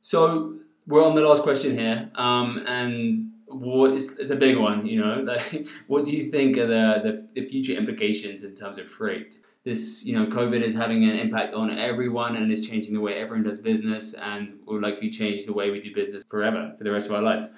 So 0.01 0.57
we're 0.87 1.05
on 1.05 1.15
the 1.15 1.23
last 1.23 1.43
question 1.43 1.77
here 1.77 2.11
um, 2.15 2.65
and 2.67 3.15
what 3.47 3.93
is 3.93 4.17
it's 4.19 4.31
a 4.31 4.37
big 4.37 4.57
one 4.57 4.87
you 4.87 5.01
know 5.01 5.21
like, 5.25 5.67
what 5.89 6.05
do 6.05 6.13
you 6.13 6.31
think 6.31 6.57
are 6.57 6.67
the, 6.67 7.01
the, 7.35 7.41
the 7.41 7.49
future 7.49 7.73
implications 7.73 8.45
in 8.45 8.55
terms 8.55 8.79
of 8.79 8.87
freight? 8.89 9.39
This 9.65 10.05
you 10.05 10.15
know 10.19 10.27
covid 10.27 10.63
is 10.63 10.75
having 10.75 11.05
an 11.05 11.19
impact 11.19 11.53
on 11.53 11.71
everyone 11.79 12.37
and 12.37 12.51
is 12.51 12.67
changing 12.67 12.95
the 12.95 13.01
way 13.01 13.15
everyone 13.15 13.45
does 13.45 13.59
business 13.59 14.15
and 14.15 14.59
will 14.67 14.81
likely 14.81 15.11
change 15.11 15.45
the 15.45 15.53
way 15.53 15.71
we 15.71 15.81
do 15.81 15.95
business 15.95 16.23
forever 16.29 16.75
for 16.79 16.85
the 16.85 16.91
rest 16.91 17.09
of 17.09 17.15
our 17.15 17.23
lives 17.23 17.51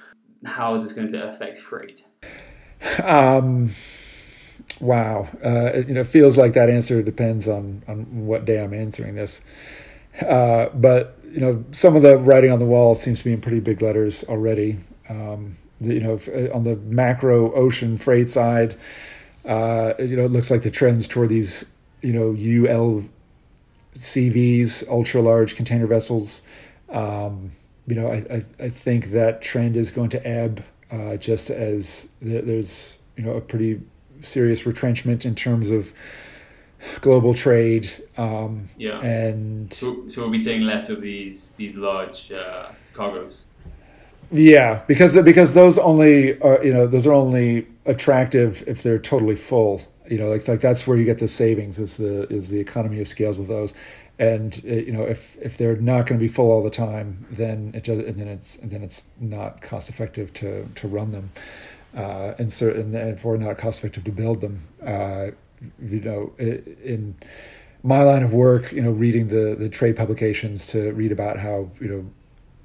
how 0.45 0.75
is 0.75 0.83
this 0.83 0.93
going 0.93 1.09
to 1.09 1.33
affect 1.33 1.57
freight? 1.57 2.05
Um, 3.03 3.75
wow, 4.81 5.29
uh, 5.45 5.71
it, 5.75 5.89
you 5.89 5.95
know, 5.95 6.05
feels 6.05 6.37
like 6.37 6.53
that 6.55 6.69
answer 6.69 7.03
depends 7.03 7.47
on 7.49 7.83
on 7.87 8.27
what 8.27 8.45
day 8.45 8.63
I'm 8.63 8.75
answering 8.75 9.15
this. 9.15 9.43
Uh, 10.21 10.69
but 10.75 11.17
you 11.31 11.41
know, 11.41 11.65
some 11.71 11.97
of 11.97 12.03
the 12.03 12.19
writing 12.19 12.51
on 12.51 12.59
the 12.59 12.67
wall 12.67 12.95
seems 12.95 13.19
to 13.19 13.25
be 13.25 13.33
in 13.33 13.41
pretty 13.41 13.61
big 13.61 13.81
letters 13.81 14.25
already. 14.25 14.79
Um, 15.09 15.57
you 15.81 16.01
know, 16.01 16.19
uh, 16.29 16.55
on 16.55 16.65
the 16.65 16.77
macro 16.77 17.53
ocean 17.55 17.97
freight 17.99 18.29
side, 18.29 18.77
uh, 19.45 19.95
you 19.99 20.17
know, 20.17 20.25
it 20.25 20.31
looks 20.31 20.51
like 20.51 20.63
the 20.63 20.71
trends 20.71 21.09
toward 21.09 21.29
these, 21.31 21.73
you 22.03 22.13
know, 22.13 22.33
ULCVs, 22.33 23.09
ultra 24.89 25.21
large 25.21 25.57
container 25.57 25.87
vessels. 25.87 26.43
Um, 26.91 27.53
you 27.87 27.95
know, 27.95 28.09
I, 28.09 28.25
I, 28.31 28.45
I 28.65 28.69
think 28.69 29.11
that 29.11 29.43
trend 29.43 29.77
is 29.77 29.91
going 29.91 30.11
to 30.11 30.27
ebb 30.27 30.65
uh, 30.91 31.17
just 31.17 31.51
as 31.51 32.09
there's, 32.21 32.99
you 33.17 33.25
know, 33.25 33.33
a 33.33 33.41
pretty 33.41 33.81
serious 34.21 34.67
retrenchment 34.67 35.25
in 35.25 35.35
terms 35.35 35.71
of 35.71 35.93
global 37.01 37.35
trade. 37.35 37.91
Um, 38.17 38.69
yeah. 38.77 39.01
And 39.01 39.73
so, 39.73 40.09
so 40.09 40.23
we'll 40.23 40.31
be 40.31 40.39
seeing 40.39 40.63
less 40.63 40.89
of 40.89 41.01
these 41.01 41.51
these 41.53 41.75
large 41.75 42.31
uh, 42.33 42.69
cargoes. 42.93 43.47
Yeah, 44.31 44.83
because 44.87 45.21
because 45.23 45.55
those 45.55 45.79
only 45.79 46.41
are 46.41 46.65
you 46.65 46.73
know 46.73 46.87
those 46.87 47.07
are 47.07 47.13
only 47.13 47.67
attractive 47.85 48.65
if 48.67 48.83
they're 48.83 48.99
totally 48.99 49.37
full. 49.37 49.83
You 50.09 50.19
know, 50.19 50.29
like 50.29 50.47
like 50.49 50.61
that's 50.61 50.87
where 50.87 50.97
you 50.97 51.05
get 51.05 51.19
the 51.19 51.29
savings 51.29 51.79
is 51.79 51.97
the 51.97 52.27
is 52.33 52.49
the 52.49 52.59
economy 52.59 53.01
of 53.01 53.09
scales 53.09 53.39
with 53.39 53.49
those 53.49 53.75
and 54.23 54.63
uh, 54.65 54.73
you 54.73 54.93
know 54.93 55.03
if 55.03 55.37
if 55.43 55.59
they're 55.59 55.77
not 55.77 56.07
going 56.07 56.19
to 56.19 56.25
be 56.25 56.29
full 56.29 56.51
all 56.51 56.63
the 56.63 56.71
time 56.71 57.27
then 57.31 57.73
it 57.75 57.83
does 57.83 57.99
and 57.99 58.17
then 58.19 58.29
it's 58.29 58.57
and 58.57 58.71
then 58.71 58.83
it's 58.83 59.11
not 59.21 59.61
cost 59.61 59.91
effective 59.91 60.33
to 60.33 60.69
to 60.77 60.89
run 60.89 61.11
them. 61.11 61.31
Uh, 61.95 62.33
and 62.39 62.51
so 62.51 62.71
and 62.71 62.95
therefore 62.95 63.37
not 63.37 63.59
cost 63.59 63.81
effective 63.81 64.03
to 64.03 64.13
build 64.13 64.41
them 64.41 64.63
uh, 64.87 65.27
you 65.83 66.01
know 66.01 66.33
in 66.39 67.15
my 67.83 68.01
line 68.03 68.23
of 68.23 68.33
work 68.33 68.73
you 68.73 68.81
know 68.81 68.93
reading 68.93 69.29
the 69.29 69.55
the 69.59 69.69
trade 69.69 69.95
publications 69.95 70.67
to 70.67 70.93
read 70.93 71.13
about 71.13 71.39
how 71.39 71.69
you 71.81 71.89
know 71.89 72.11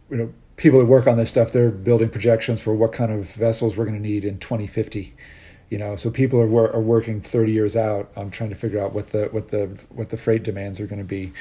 you 0.10 0.17
know 0.17 0.34
people 0.56 0.80
that 0.80 0.86
work 0.86 1.08
on 1.08 1.17
this 1.17 1.30
stuff 1.30 1.52
they're 1.52 1.72
building 1.72 2.08
projections 2.08 2.62
for 2.62 2.74
what 2.74 2.93
kind 2.93 3.12
of 3.12 3.30
vessels 3.32 3.76
we're 3.76 3.84
going 3.84 4.02
to 4.02 4.08
need 4.08 4.24
in 4.24 4.39
2050 4.39 5.13
you 5.69 5.77
know 5.77 5.95
so 5.95 6.10
people 6.10 6.39
are, 6.39 6.71
are 6.71 6.82
working 6.82 7.21
30 7.21 7.51
years 7.51 7.75
out 7.75 8.10
on 8.15 8.32
trying 8.32 8.49
to 8.49 8.56
figure 8.56 8.80
out 8.80 8.93
what 8.93 9.08
the 9.08 9.25
what 9.32 9.49
the 9.49 9.80
what 9.89 10.10
the 10.10 10.17
freight 10.17 10.43
demands 10.43 10.80
are 10.80 10.88
going 10.88 10.99
to 10.99 11.06
be. 11.06 11.32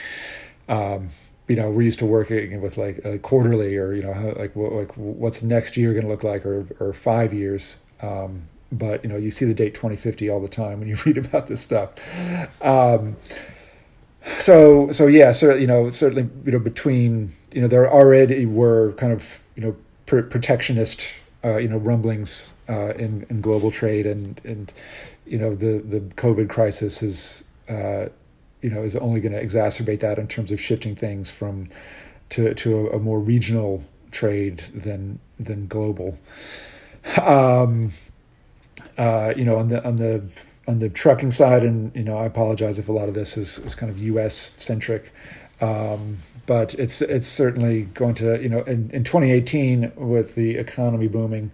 Um, 0.68 1.10
you 1.48 1.56
know 1.56 1.70
we're 1.70 1.82
used 1.82 2.00
to 2.00 2.06
working 2.06 2.60
with 2.60 2.76
like 2.76 3.04
a 3.04 3.18
quarterly 3.18 3.76
or 3.76 3.94
you 3.94 4.02
know 4.02 4.34
like 4.36 4.56
like 4.56 4.96
what's 4.96 5.42
next 5.42 5.76
year 5.76 5.92
going 5.92 6.04
to 6.04 6.10
look 6.10 6.24
like 6.24 6.44
or 6.44 6.66
or 6.80 6.92
five 6.92 7.32
years. 7.32 7.78
Um, 8.02 8.48
but 8.72 9.04
you 9.04 9.10
know 9.10 9.16
you 9.16 9.30
see 9.30 9.44
the 9.44 9.54
date 9.54 9.74
2050 9.74 10.28
all 10.28 10.40
the 10.40 10.48
time 10.48 10.80
when 10.80 10.88
you 10.88 10.96
read 11.06 11.18
about 11.18 11.46
this 11.46 11.60
stuff. 11.60 11.92
Um, 12.64 13.16
so 14.38 14.90
so 14.90 15.06
yeah 15.06 15.30
so 15.30 15.54
you 15.54 15.68
know 15.68 15.88
certainly 15.88 16.28
you 16.44 16.52
know 16.52 16.58
between 16.58 17.32
you 17.52 17.60
know 17.60 17.68
there 17.68 17.90
already 17.90 18.44
were 18.44 18.92
kind 18.94 19.12
of 19.12 19.42
you 19.54 19.62
know 19.62 19.76
pr- 20.06 20.22
protectionist 20.22 21.20
uh, 21.46 21.58
you 21.58 21.68
know 21.68 21.76
rumblings 21.76 22.54
uh, 22.68 22.92
in 22.94 23.24
in 23.30 23.40
global 23.40 23.70
trade 23.70 24.06
and 24.06 24.40
and 24.44 24.72
you 25.24 25.38
know 25.38 25.54
the 25.54 25.78
the 25.78 26.00
COVID 26.00 26.48
crisis 26.48 27.02
is 27.02 27.44
uh, 27.68 28.06
you 28.62 28.70
know 28.70 28.82
is 28.82 28.96
only 28.96 29.20
going 29.20 29.32
to 29.32 29.42
exacerbate 29.42 30.00
that 30.00 30.18
in 30.18 30.26
terms 30.26 30.50
of 30.50 30.60
shifting 30.60 30.96
things 30.96 31.30
from 31.30 31.68
to 32.30 32.52
to 32.54 32.88
a, 32.88 32.96
a 32.96 32.98
more 32.98 33.20
regional 33.20 33.84
trade 34.10 34.58
than 34.74 35.20
than 35.38 35.68
global. 35.68 36.18
Um, 37.22 37.92
uh, 38.98 39.32
you 39.36 39.44
know 39.44 39.56
on 39.56 39.68
the 39.68 39.86
on 39.86 39.96
the 39.96 40.24
on 40.66 40.80
the 40.80 40.88
trucking 40.88 41.30
side, 41.30 41.62
and 41.62 41.94
you 41.94 42.02
know 42.02 42.16
I 42.16 42.24
apologize 42.24 42.78
if 42.78 42.88
a 42.88 42.92
lot 42.92 43.08
of 43.08 43.14
this 43.14 43.36
is 43.36 43.58
is 43.60 43.74
kind 43.74 43.90
of 43.90 43.98
U.S. 43.98 44.34
centric. 44.56 45.12
Um, 45.60 46.18
but 46.46 46.74
it's 46.74 47.02
it's 47.02 47.26
certainly 47.26 47.82
going 47.82 48.14
to 48.14 48.40
you 48.40 48.48
know 48.48 48.62
in, 48.62 48.90
in 48.90 49.04
2018 49.04 49.92
with 49.96 50.34
the 50.36 50.56
economy 50.56 51.08
booming 51.08 51.50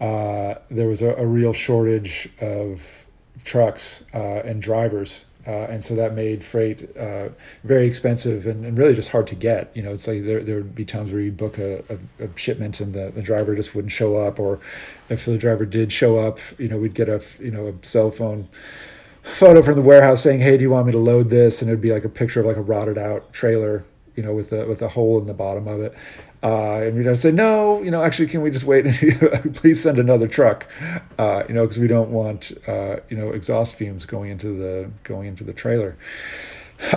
uh, 0.00 0.54
there 0.70 0.88
was 0.88 1.02
a, 1.02 1.14
a, 1.14 1.24
real 1.24 1.52
shortage 1.52 2.28
of 2.40 3.06
trucks 3.44 4.04
uh, 4.12 4.40
and 4.40 4.60
drivers 4.60 5.24
uh, 5.46 5.66
and 5.68 5.84
so 5.84 5.94
that 5.94 6.14
made 6.14 6.42
freight 6.42 6.96
uh, 6.96 7.28
very 7.64 7.86
expensive 7.86 8.46
and, 8.46 8.64
and, 8.64 8.78
really 8.78 8.94
just 8.94 9.10
hard 9.10 9.26
to 9.26 9.34
get. 9.34 9.70
You 9.74 9.82
know, 9.82 9.92
it's 9.92 10.08
like 10.08 10.24
there, 10.24 10.40
there 10.40 10.56
would 10.56 10.74
be 10.74 10.86
times 10.86 11.12
where 11.12 11.20
you 11.20 11.32
book 11.32 11.58
a, 11.58 11.84
a, 11.90 12.24
a, 12.24 12.38
shipment 12.38 12.80
and 12.80 12.94
the, 12.94 13.12
the 13.14 13.20
driver 13.20 13.54
just 13.54 13.74
wouldn't 13.74 13.92
show 13.92 14.16
up, 14.16 14.40
or 14.40 14.58
if 15.10 15.26
the 15.26 15.36
driver 15.36 15.66
did 15.66 15.92
show 15.92 16.18
up, 16.18 16.38
you 16.56 16.68
know, 16.68 16.78
we'd 16.78 16.94
get 16.94 17.10
a 17.10 17.22
you 17.40 17.50
know 17.50 17.68
a 17.68 17.86
cell 17.86 18.10
phone 18.10 18.48
photo 19.24 19.62
from 19.62 19.74
the 19.74 19.82
warehouse 19.82 20.22
saying, 20.22 20.40
"Hey, 20.40 20.56
do 20.56 20.62
you 20.62 20.70
want 20.70 20.86
me 20.86 20.92
to 20.92 20.98
load 20.98 21.30
this?" 21.30 21.60
And 21.60 21.70
it'd 21.70 21.80
be 21.80 21.92
like 21.92 22.04
a 22.04 22.08
picture 22.08 22.40
of 22.40 22.46
like 22.46 22.56
a 22.56 22.62
rotted 22.62 22.98
out 22.98 23.32
trailer 23.32 23.84
you 24.16 24.22
know, 24.22 24.32
with 24.32 24.52
a 24.52 24.66
with 24.66 24.82
a 24.82 24.88
hole 24.88 25.18
in 25.18 25.26
the 25.26 25.34
bottom 25.34 25.66
of 25.66 25.80
it. 25.80 25.94
Uh, 26.42 26.82
and 26.82 26.96
we'd 26.96 27.16
say, 27.16 27.32
no, 27.32 27.82
you 27.82 27.90
know, 27.90 28.02
actually, 28.02 28.28
can 28.28 28.42
we 28.42 28.50
just 28.50 28.66
wait? 28.66 28.84
please 29.54 29.82
send 29.82 29.98
another 29.98 30.28
truck, 30.28 30.66
uh, 31.18 31.42
you 31.48 31.54
know, 31.54 31.62
because 31.62 31.78
we 31.78 31.86
don't 31.86 32.10
want, 32.10 32.52
uh, 32.68 32.96
you 33.08 33.16
know, 33.16 33.30
exhaust 33.30 33.76
fumes 33.76 34.04
going 34.04 34.30
into 34.30 34.48
the 34.48 34.90
going 35.04 35.26
into 35.26 35.42
the 35.42 35.54
trailer. 35.54 35.96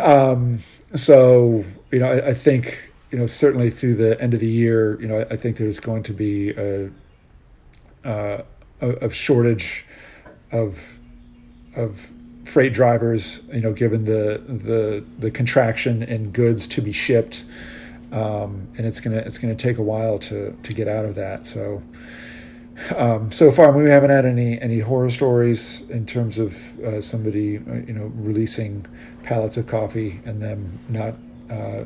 Um, 0.01 0.63
so, 0.93 1.63
you 1.91 1.99
know, 1.99 2.07
I, 2.07 2.27
I, 2.27 2.33
think, 2.33 2.91
you 3.09 3.17
know, 3.17 3.25
certainly 3.25 3.69
through 3.69 3.95
the 3.95 4.19
end 4.21 4.33
of 4.33 4.41
the 4.41 4.47
year, 4.47 4.99
you 4.99 5.07
know, 5.07 5.19
I, 5.19 5.33
I 5.33 5.37
think 5.37 5.55
there's 5.55 5.79
going 5.79 6.03
to 6.03 6.13
be 6.13 6.49
a, 6.49 6.89
uh, 8.03 8.41
a, 8.81 8.89
a 9.05 9.09
shortage 9.11 9.85
of 10.51 10.99
of 11.73 12.11
freight 12.47 12.73
drivers, 12.73 13.41
you 13.53 13.61
know, 13.61 13.73
given 13.73 14.05
the 14.05 14.41
the 14.47 15.03
the 15.19 15.29
contraction 15.29 16.01
in 16.03 16.31
goods 16.31 16.67
to 16.67 16.81
be 16.81 16.91
shipped, 16.91 17.43
um, 18.11 18.67
and 18.77 18.85
it's 18.85 18.99
gonna 18.99 19.17
it's 19.17 19.37
gonna 19.37 19.55
take 19.55 19.77
a 19.77 19.83
while 19.83 20.17
to 20.19 20.57
to 20.63 20.73
get 20.73 20.87
out 20.87 21.05
of 21.05 21.15
that. 21.15 21.45
So. 21.45 21.83
Um, 22.95 23.31
so 23.31 23.49
far, 23.49 23.71
we 23.71 23.89
haven't 23.89 24.11
had 24.11 24.23
any 24.23 24.61
any 24.61 24.77
horror 24.77 25.09
stories 25.09 25.81
in 25.89 26.05
terms 26.05 26.37
of 26.37 26.79
uh, 26.81 27.01
somebody, 27.01 27.57
uh, 27.57 27.73
you 27.87 27.93
know, 27.93 28.11
releasing 28.13 28.85
pallets 29.23 29.57
of 29.57 29.65
coffee 29.65 30.19
and 30.25 30.39
them 30.39 30.77
not 30.87 31.15
uh, 31.49 31.85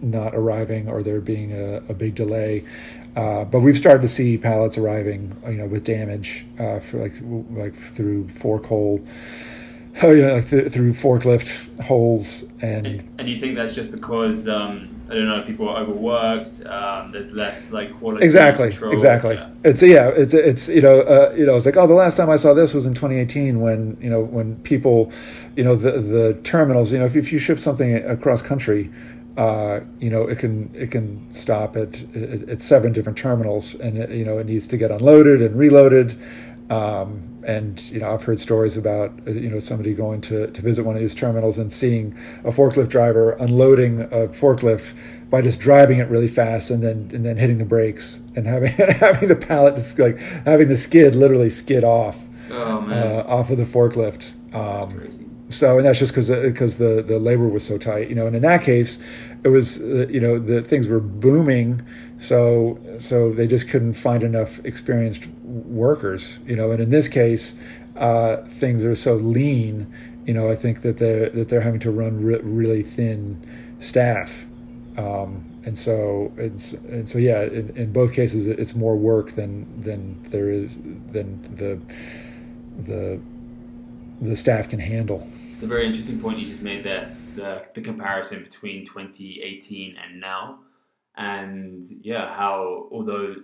not 0.00 0.34
arriving 0.34 0.88
or 0.88 1.02
there 1.02 1.20
being 1.20 1.52
a, 1.52 1.78
a 1.88 1.94
big 1.94 2.14
delay. 2.14 2.64
Uh, 3.16 3.44
but 3.44 3.58
we've 3.58 3.76
started 3.76 4.02
to 4.02 4.08
see 4.08 4.38
pallets 4.38 4.78
arriving, 4.78 5.36
you 5.46 5.54
know, 5.54 5.66
with 5.66 5.82
damage 5.82 6.46
uh, 6.60 6.78
for 6.78 6.98
like 6.98 7.14
like 7.50 7.74
through 7.74 8.28
fork 8.28 8.66
hole, 8.66 9.04
oh 10.02 10.12
yeah, 10.12 10.32
like 10.32 10.48
th- 10.48 10.72
through 10.72 10.92
forklift 10.92 11.82
holes 11.82 12.44
and. 12.60 12.86
And, 12.86 13.20
and 13.20 13.28
you 13.28 13.38
think 13.40 13.56
that's 13.56 13.72
just 13.72 13.92
because 13.92 14.48
um, 14.48 15.00
I 15.10 15.14
don't 15.14 15.26
know 15.26 15.42
people 15.42 15.68
are 15.68 15.82
overworked? 15.82 16.64
Um, 16.66 17.10
there's 17.10 17.32
less 17.32 17.72
like 17.72 17.92
quality. 17.98 18.24
Exactly, 18.24 18.70
control. 18.70 18.92
exactly. 18.92 19.34
Yeah. 19.34 19.50
It's 19.64 19.82
yeah, 19.82 20.08
it's 20.08 20.32
it's 20.32 20.68
you 20.68 20.80
know 20.80 21.00
uh, 21.00 21.34
you 21.36 21.44
know 21.44 21.56
it's 21.56 21.66
like 21.66 21.76
oh 21.76 21.88
the 21.88 21.94
last 21.94 22.16
time 22.16 22.30
I 22.30 22.36
saw 22.36 22.54
this 22.54 22.72
was 22.72 22.86
in 22.86 22.94
2018 22.94 23.60
when 23.60 23.98
you 24.00 24.08
know 24.08 24.20
when 24.22 24.54
people, 24.62 25.12
you 25.56 25.64
know 25.64 25.74
the 25.74 25.92
the 25.92 26.40
terminals 26.44 26.92
you 26.92 26.98
know 27.00 27.06
if, 27.06 27.16
if 27.16 27.32
you 27.32 27.40
ship 27.40 27.58
something 27.58 27.96
across 27.96 28.40
country. 28.40 28.90
Uh, 29.36 29.80
you 30.00 30.10
know, 30.10 30.26
it 30.26 30.38
can 30.38 30.70
it 30.74 30.90
can 30.90 31.32
stop 31.32 31.76
at, 31.76 32.02
at, 32.14 32.48
at 32.48 32.60
seven 32.60 32.92
different 32.92 33.16
terminals, 33.16 33.74
and 33.76 33.96
it, 33.96 34.10
you 34.10 34.24
know 34.24 34.38
it 34.38 34.44
needs 34.44 34.66
to 34.66 34.76
get 34.76 34.90
unloaded 34.90 35.40
and 35.40 35.56
reloaded. 35.56 36.20
Um, 36.70 37.26
and 37.46 37.80
you 37.90 38.00
know, 38.00 38.12
I've 38.14 38.22
heard 38.22 38.38
stories 38.38 38.76
about 38.76 39.12
uh, 39.26 39.32
you 39.32 39.50
know 39.50 39.58
somebody 39.60 39.92
going 39.94 40.20
to, 40.22 40.46
to 40.48 40.62
visit 40.62 40.84
one 40.84 40.94
of 40.94 41.00
these 41.00 41.14
terminals 41.14 41.58
and 41.58 41.70
seeing 41.72 42.16
a 42.44 42.50
forklift 42.50 42.88
driver 42.88 43.32
unloading 43.32 44.02
a 44.02 44.28
forklift 44.28 44.94
by 45.30 45.42
just 45.42 45.58
driving 45.60 45.98
it 45.98 46.08
really 46.08 46.28
fast 46.28 46.70
and 46.70 46.82
then 46.82 47.10
and 47.12 47.24
then 47.26 47.36
hitting 47.36 47.58
the 47.58 47.64
brakes 47.64 48.20
and 48.36 48.46
having 48.46 48.70
having 49.00 49.28
the 49.28 49.36
pallet 49.36 49.74
just 49.74 49.98
like 49.98 50.18
having 50.44 50.68
the 50.68 50.76
skid 50.76 51.14
literally 51.14 51.50
skid 51.50 51.82
off 51.84 52.28
Oh 52.52 52.80
man, 52.80 53.20
uh, 53.20 53.24
off 53.26 53.50
of 53.50 53.58
the 53.58 53.64
forklift. 53.64 54.32
that's 54.52 54.82
Um, 54.84 54.98
crazy. 54.98 55.26
so 55.48 55.78
and 55.78 55.86
that's 55.86 55.98
just 55.98 56.12
because 56.12 56.28
because 56.30 56.78
the 56.78 57.02
the 57.02 57.18
labor 57.18 57.48
was 57.48 57.64
so 57.64 57.78
tight 57.78 58.08
you 58.08 58.14
know 58.14 58.26
and 58.26 58.36
in 58.36 58.42
that 58.42 58.62
case 58.62 59.02
it 59.42 59.48
was 59.48 59.78
you 59.78 60.20
know 60.20 60.38
the 60.38 60.62
things 60.62 60.88
were 60.88 61.00
booming 61.00 61.80
so 62.18 62.78
so 62.98 63.32
they 63.32 63.46
just 63.46 63.68
couldn't 63.68 63.94
find 63.94 64.22
enough 64.22 64.64
experienced 64.64 65.26
workers 65.44 66.38
you 66.46 66.56
know 66.56 66.70
and 66.70 66.80
in 66.82 66.90
this 66.90 67.08
case 67.08 67.60
uh, 67.96 68.36
things 68.46 68.84
are 68.84 68.94
so 68.94 69.14
lean 69.14 69.92
you 70.26 70.34
know 70.34 70.50
i 70.50 70.54
think 70.54 70.82
that 70.82 70.98
they're 70.98 71.30
that 71.30 71.48
they're 71.48 71.60
having 71.60 71.80
to 71.80 71.90
run 71.90 72.22
re- 72.22 72.40
really 72.42 72.82
thin 72.82 73.40
staff 73.78 74.44
um, 74.96 75.44
and 75.64 75.76
so 75.76 76.32
it's 76.36 76.72
and 76.72 77.08
so 77.08 77.18
yeah 77.18 77.42
in, 77.42 77.70
in 77.76 77.92
both 77.92 78.14
cases 78.14 78.46
it's 78.46 78.74
more 78.74 78.96
work 78.96 79.32
than 79.32 79.80
than 79.80 80.20
there 80.24 80.50
is 80.50 80.76
than 81.12 81.42
the 81.56 81.80
the 82.82 83.20
the 84.20 84.36
staff 84.36 84.68
can 84.68 84.78
handle 84.78 85.26
It's 85.52 85.62
a 85.62 85.66
very 85.66 85.86
interesting 85.86 86.20
point 86.20 86.38
you 86.38 86.46
just 86.46 86.62
made 86.62 86.84
there. 86.84 87.14
The 87.40 87.62
the 87.74 87.80
comparison 87.80 88.42
between 88.42 88.84
2018 88.84 89.96
and 89.96 90.20
now, 90.20 90.58
and 91.16 91.82
yeah, 92.02 92.34
how 92.34 92.88
although 92.92 93.36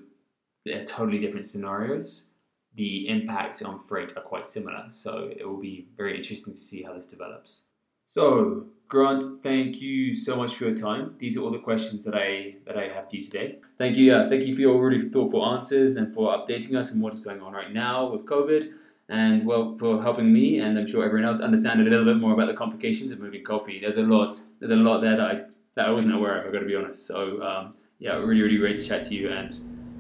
they're 0.65 0.85
totally 0.85 1.19
different 1.19 1.47
scenarios, 1.47 2.27
the 2.75 3.09
impacts 3.09 3.63
on 3.63 3.83
freight 3.89 4.17
are 4.17 4.23
quite 4.23 4.47
similar. 4.47 4.85
So 4.91 5.31
it 5.35 5.47
will 5.49 5.61
be 5.61 5.87
very 5.97 6.17
interesting 6.17 6.53
to 6.53 6.59
see 6.59 6.83
how 6.83 6.93
this 6.95 7.07
develops. 7.07 7.63
So 8.07 8.67
Grant, 8.89 9.43
thank 9.43 9.81
you 9.81 10.15
so 10.15 10.37
much 10.37 10.55
for 10.55 10.67
your 10.67 10.77
time. 10.77 11.15
These 11.19 11.37
are 11.37 11.41
all 11.41 11.51
the 11.51 11.59
questions 11.59 12.05
that 12.05 12.15
I 12.15 12.57
that 12.67 12.77
I 12.77 12.89
have 12.89 13.09
for 13.09 13.17
you 13.17 13.25
today. 13.25 13.59
Thank 13.79 13.97
you. 13.97 14.05
Yeah, 14.13 14.29
thank 14.29 14.45
you 14.45 14.55
for 14.55 14.61
your 14.61 14.81
really 14.81 15.09
thoughtful 15.09 15.45
answers 15.45 15.97
and 15.97 16.15
for 16.15 16.37
updating 16.37 16.75
us 16.77 16.93
on 16.93 17.01
what 17.01 17.15
is 17.15 17.21
going 17.21 17.41
on 17.41 17.53
right 17.53 17.73
now 17.73 18.11
with 18.13 18.27
COVID 18.27 18.73
and 19.09 19.47
well 19.47 19.77
for 19.79 20.03
helping 20.03 20.33
me 20.33 20.59
and 20.59 20.79
I'm 20.79 20.87
sure 20.87 21.05
everyone 21.05 21.29
else 21.29 21.40
understand 21.40 21.81
a 21.81 21.85
little 21.85 22.05
bit 22.05 22.16
more 22.16 22.33
about 22.33 22.49
the 22.49 22.55
complications 22.55 23.12
of 23.12 23.21
moving 23.21 23.45
coffee. 23.45 23.79
There's 23.81 23.97
a 23.97 24.03
lot. 24.03 24.40
There's 24.59 24.73
a 24.73 24.77
lot 24.77 25.01
there 25.01 25.16
that 25.16 25.27
I 25.27 25.42
that 25.75 25.87
I 25.87 25.90
wasn't 25.90 26.14
aware 26.14 26.38
of. 26.38 26.47
I've 26.47 26.53
got 26.53 26.61
to 26.61 26.66
be 26.66 26.75
honest. 26.75 27.07
So 27.07 27.42
um, 27.42 27.75
yeah, 27.99 28.16
really 28.16 28.42
really 28.42 28.59
great 28.59 28.77
to 28.77 28.85
chat 28.85 29.07
to 29.07 29.14
you 29.14 29.31
and 29.31 29.55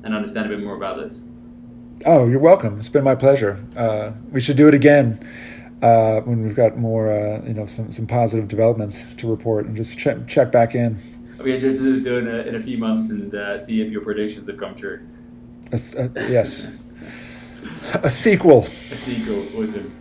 and 0.04 0.14
understand 0.14 0.46
a 0.46 0.48
bit 0.48 0.64
more 0.64 0.76
about 0.76 0.98
this. 0.98 1.22
Oh, 2.04 2.28
you're 2.28 2.40
welcome. 2.40 2.78
It's 2.78 2.90
been 2.90 3.04
my 3.04 3.14
pleasure. 3.14 3.64
Uh, 3.74 4.12
we 4.30 4.40
should 4.40 4.56
do 4.56 4.68
it 4.68 4.74
again 4.74 5.18
uh, 5.82 6.20
when 6.20 6.42
we've 6.42 6.54
got 6.54 6.76
more, 6.76 7.10
uh, 7.10 7.42
you 7.46 7.54
know, 7.54 7.64
some, 7.66 7.90
some 7.90 8.06
positive 8.06 8.48
developments 8.48 9.14
to 9.14 9.30
report, 9.30 9.66
and 9.66 9.74
just 9.74 9.98
check 9.98 10.26
check 10.26 10.52
back 10.52 10.74
in. 10.74 10.98
I'll 11.38 11.44
be 11.44 11.54
interested 11.54 11.82
to 11.82 12.00
do 12.02 12.18
it 12.18 12.46
in 12.46 12.54
a, 12.54 12.60
few 12.60 12.78
months 12.78 13.10
and 13.10 13.34
uh, 13.34 13.58
see 13.58 13.82
if 13.82 13.90
your 13.90 14.00
predictions 14.00 14.46
have 14.46 14.58
come 14.58 14.74
true. 14.74 15.06
Uh, 15.72 16.08
yes, 16.14 16.74
a 17.94 18.10
sequel. 18.10 18.66
A 18.90 18.96
sequel, 18.96 19.46
awesome. 19.60 19.92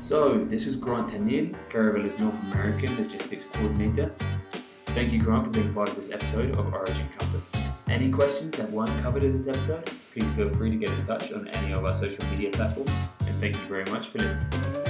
So 0.00 0.44
this 0.44 0.66
was 0.66 0.76
Grant 0.76 1.08
Daniel, 1.08 1.46
Caravela's 1.70 2.18
North 2.18 2.40
American 2.52 2.96
Logistics 2.96 3.44
Coordinator. 3.52 4.12
Thank 4.86 5.12
you, 5.12 5.22
Grant, 5.22 5.44
for 5.44 5.50
being 5.50 5.72
part 5.74 5.88
of 5.88 5.96
this 5.96 6.10
episode 6.10 6.52
of 6.52 6.72
Origin 6.72 7.08
Compass. 7.18 7.52
Any 7.88 8.10
questions 8.10 8.56
that 8.56 8.70
weren't 8.70 9.02
covered 9.02 9.24
in 9.24 9.36
this 9.36 9.48
episode, 9.48 9.90
please 10.12 10.30
feel 10.30 10.48
free 10.50 10.70
to 10.70 10.76
get 10.76 10.90
in 10.90 11.02
touch 11.02 11.32
on 11.32 11.48
any 11.48 11.72
of 11.72 11.84
our 11.84 11.92
social 11.92 12.24
media 12.26 12.50
platforms. 12.50 12.92
And 13.26 13.40
thank 13.40 13.56
you 13.56 13.66
very 13.66 13.84
much 13.86 14.08
for 14.08 14.18
listening. 14.18 14.83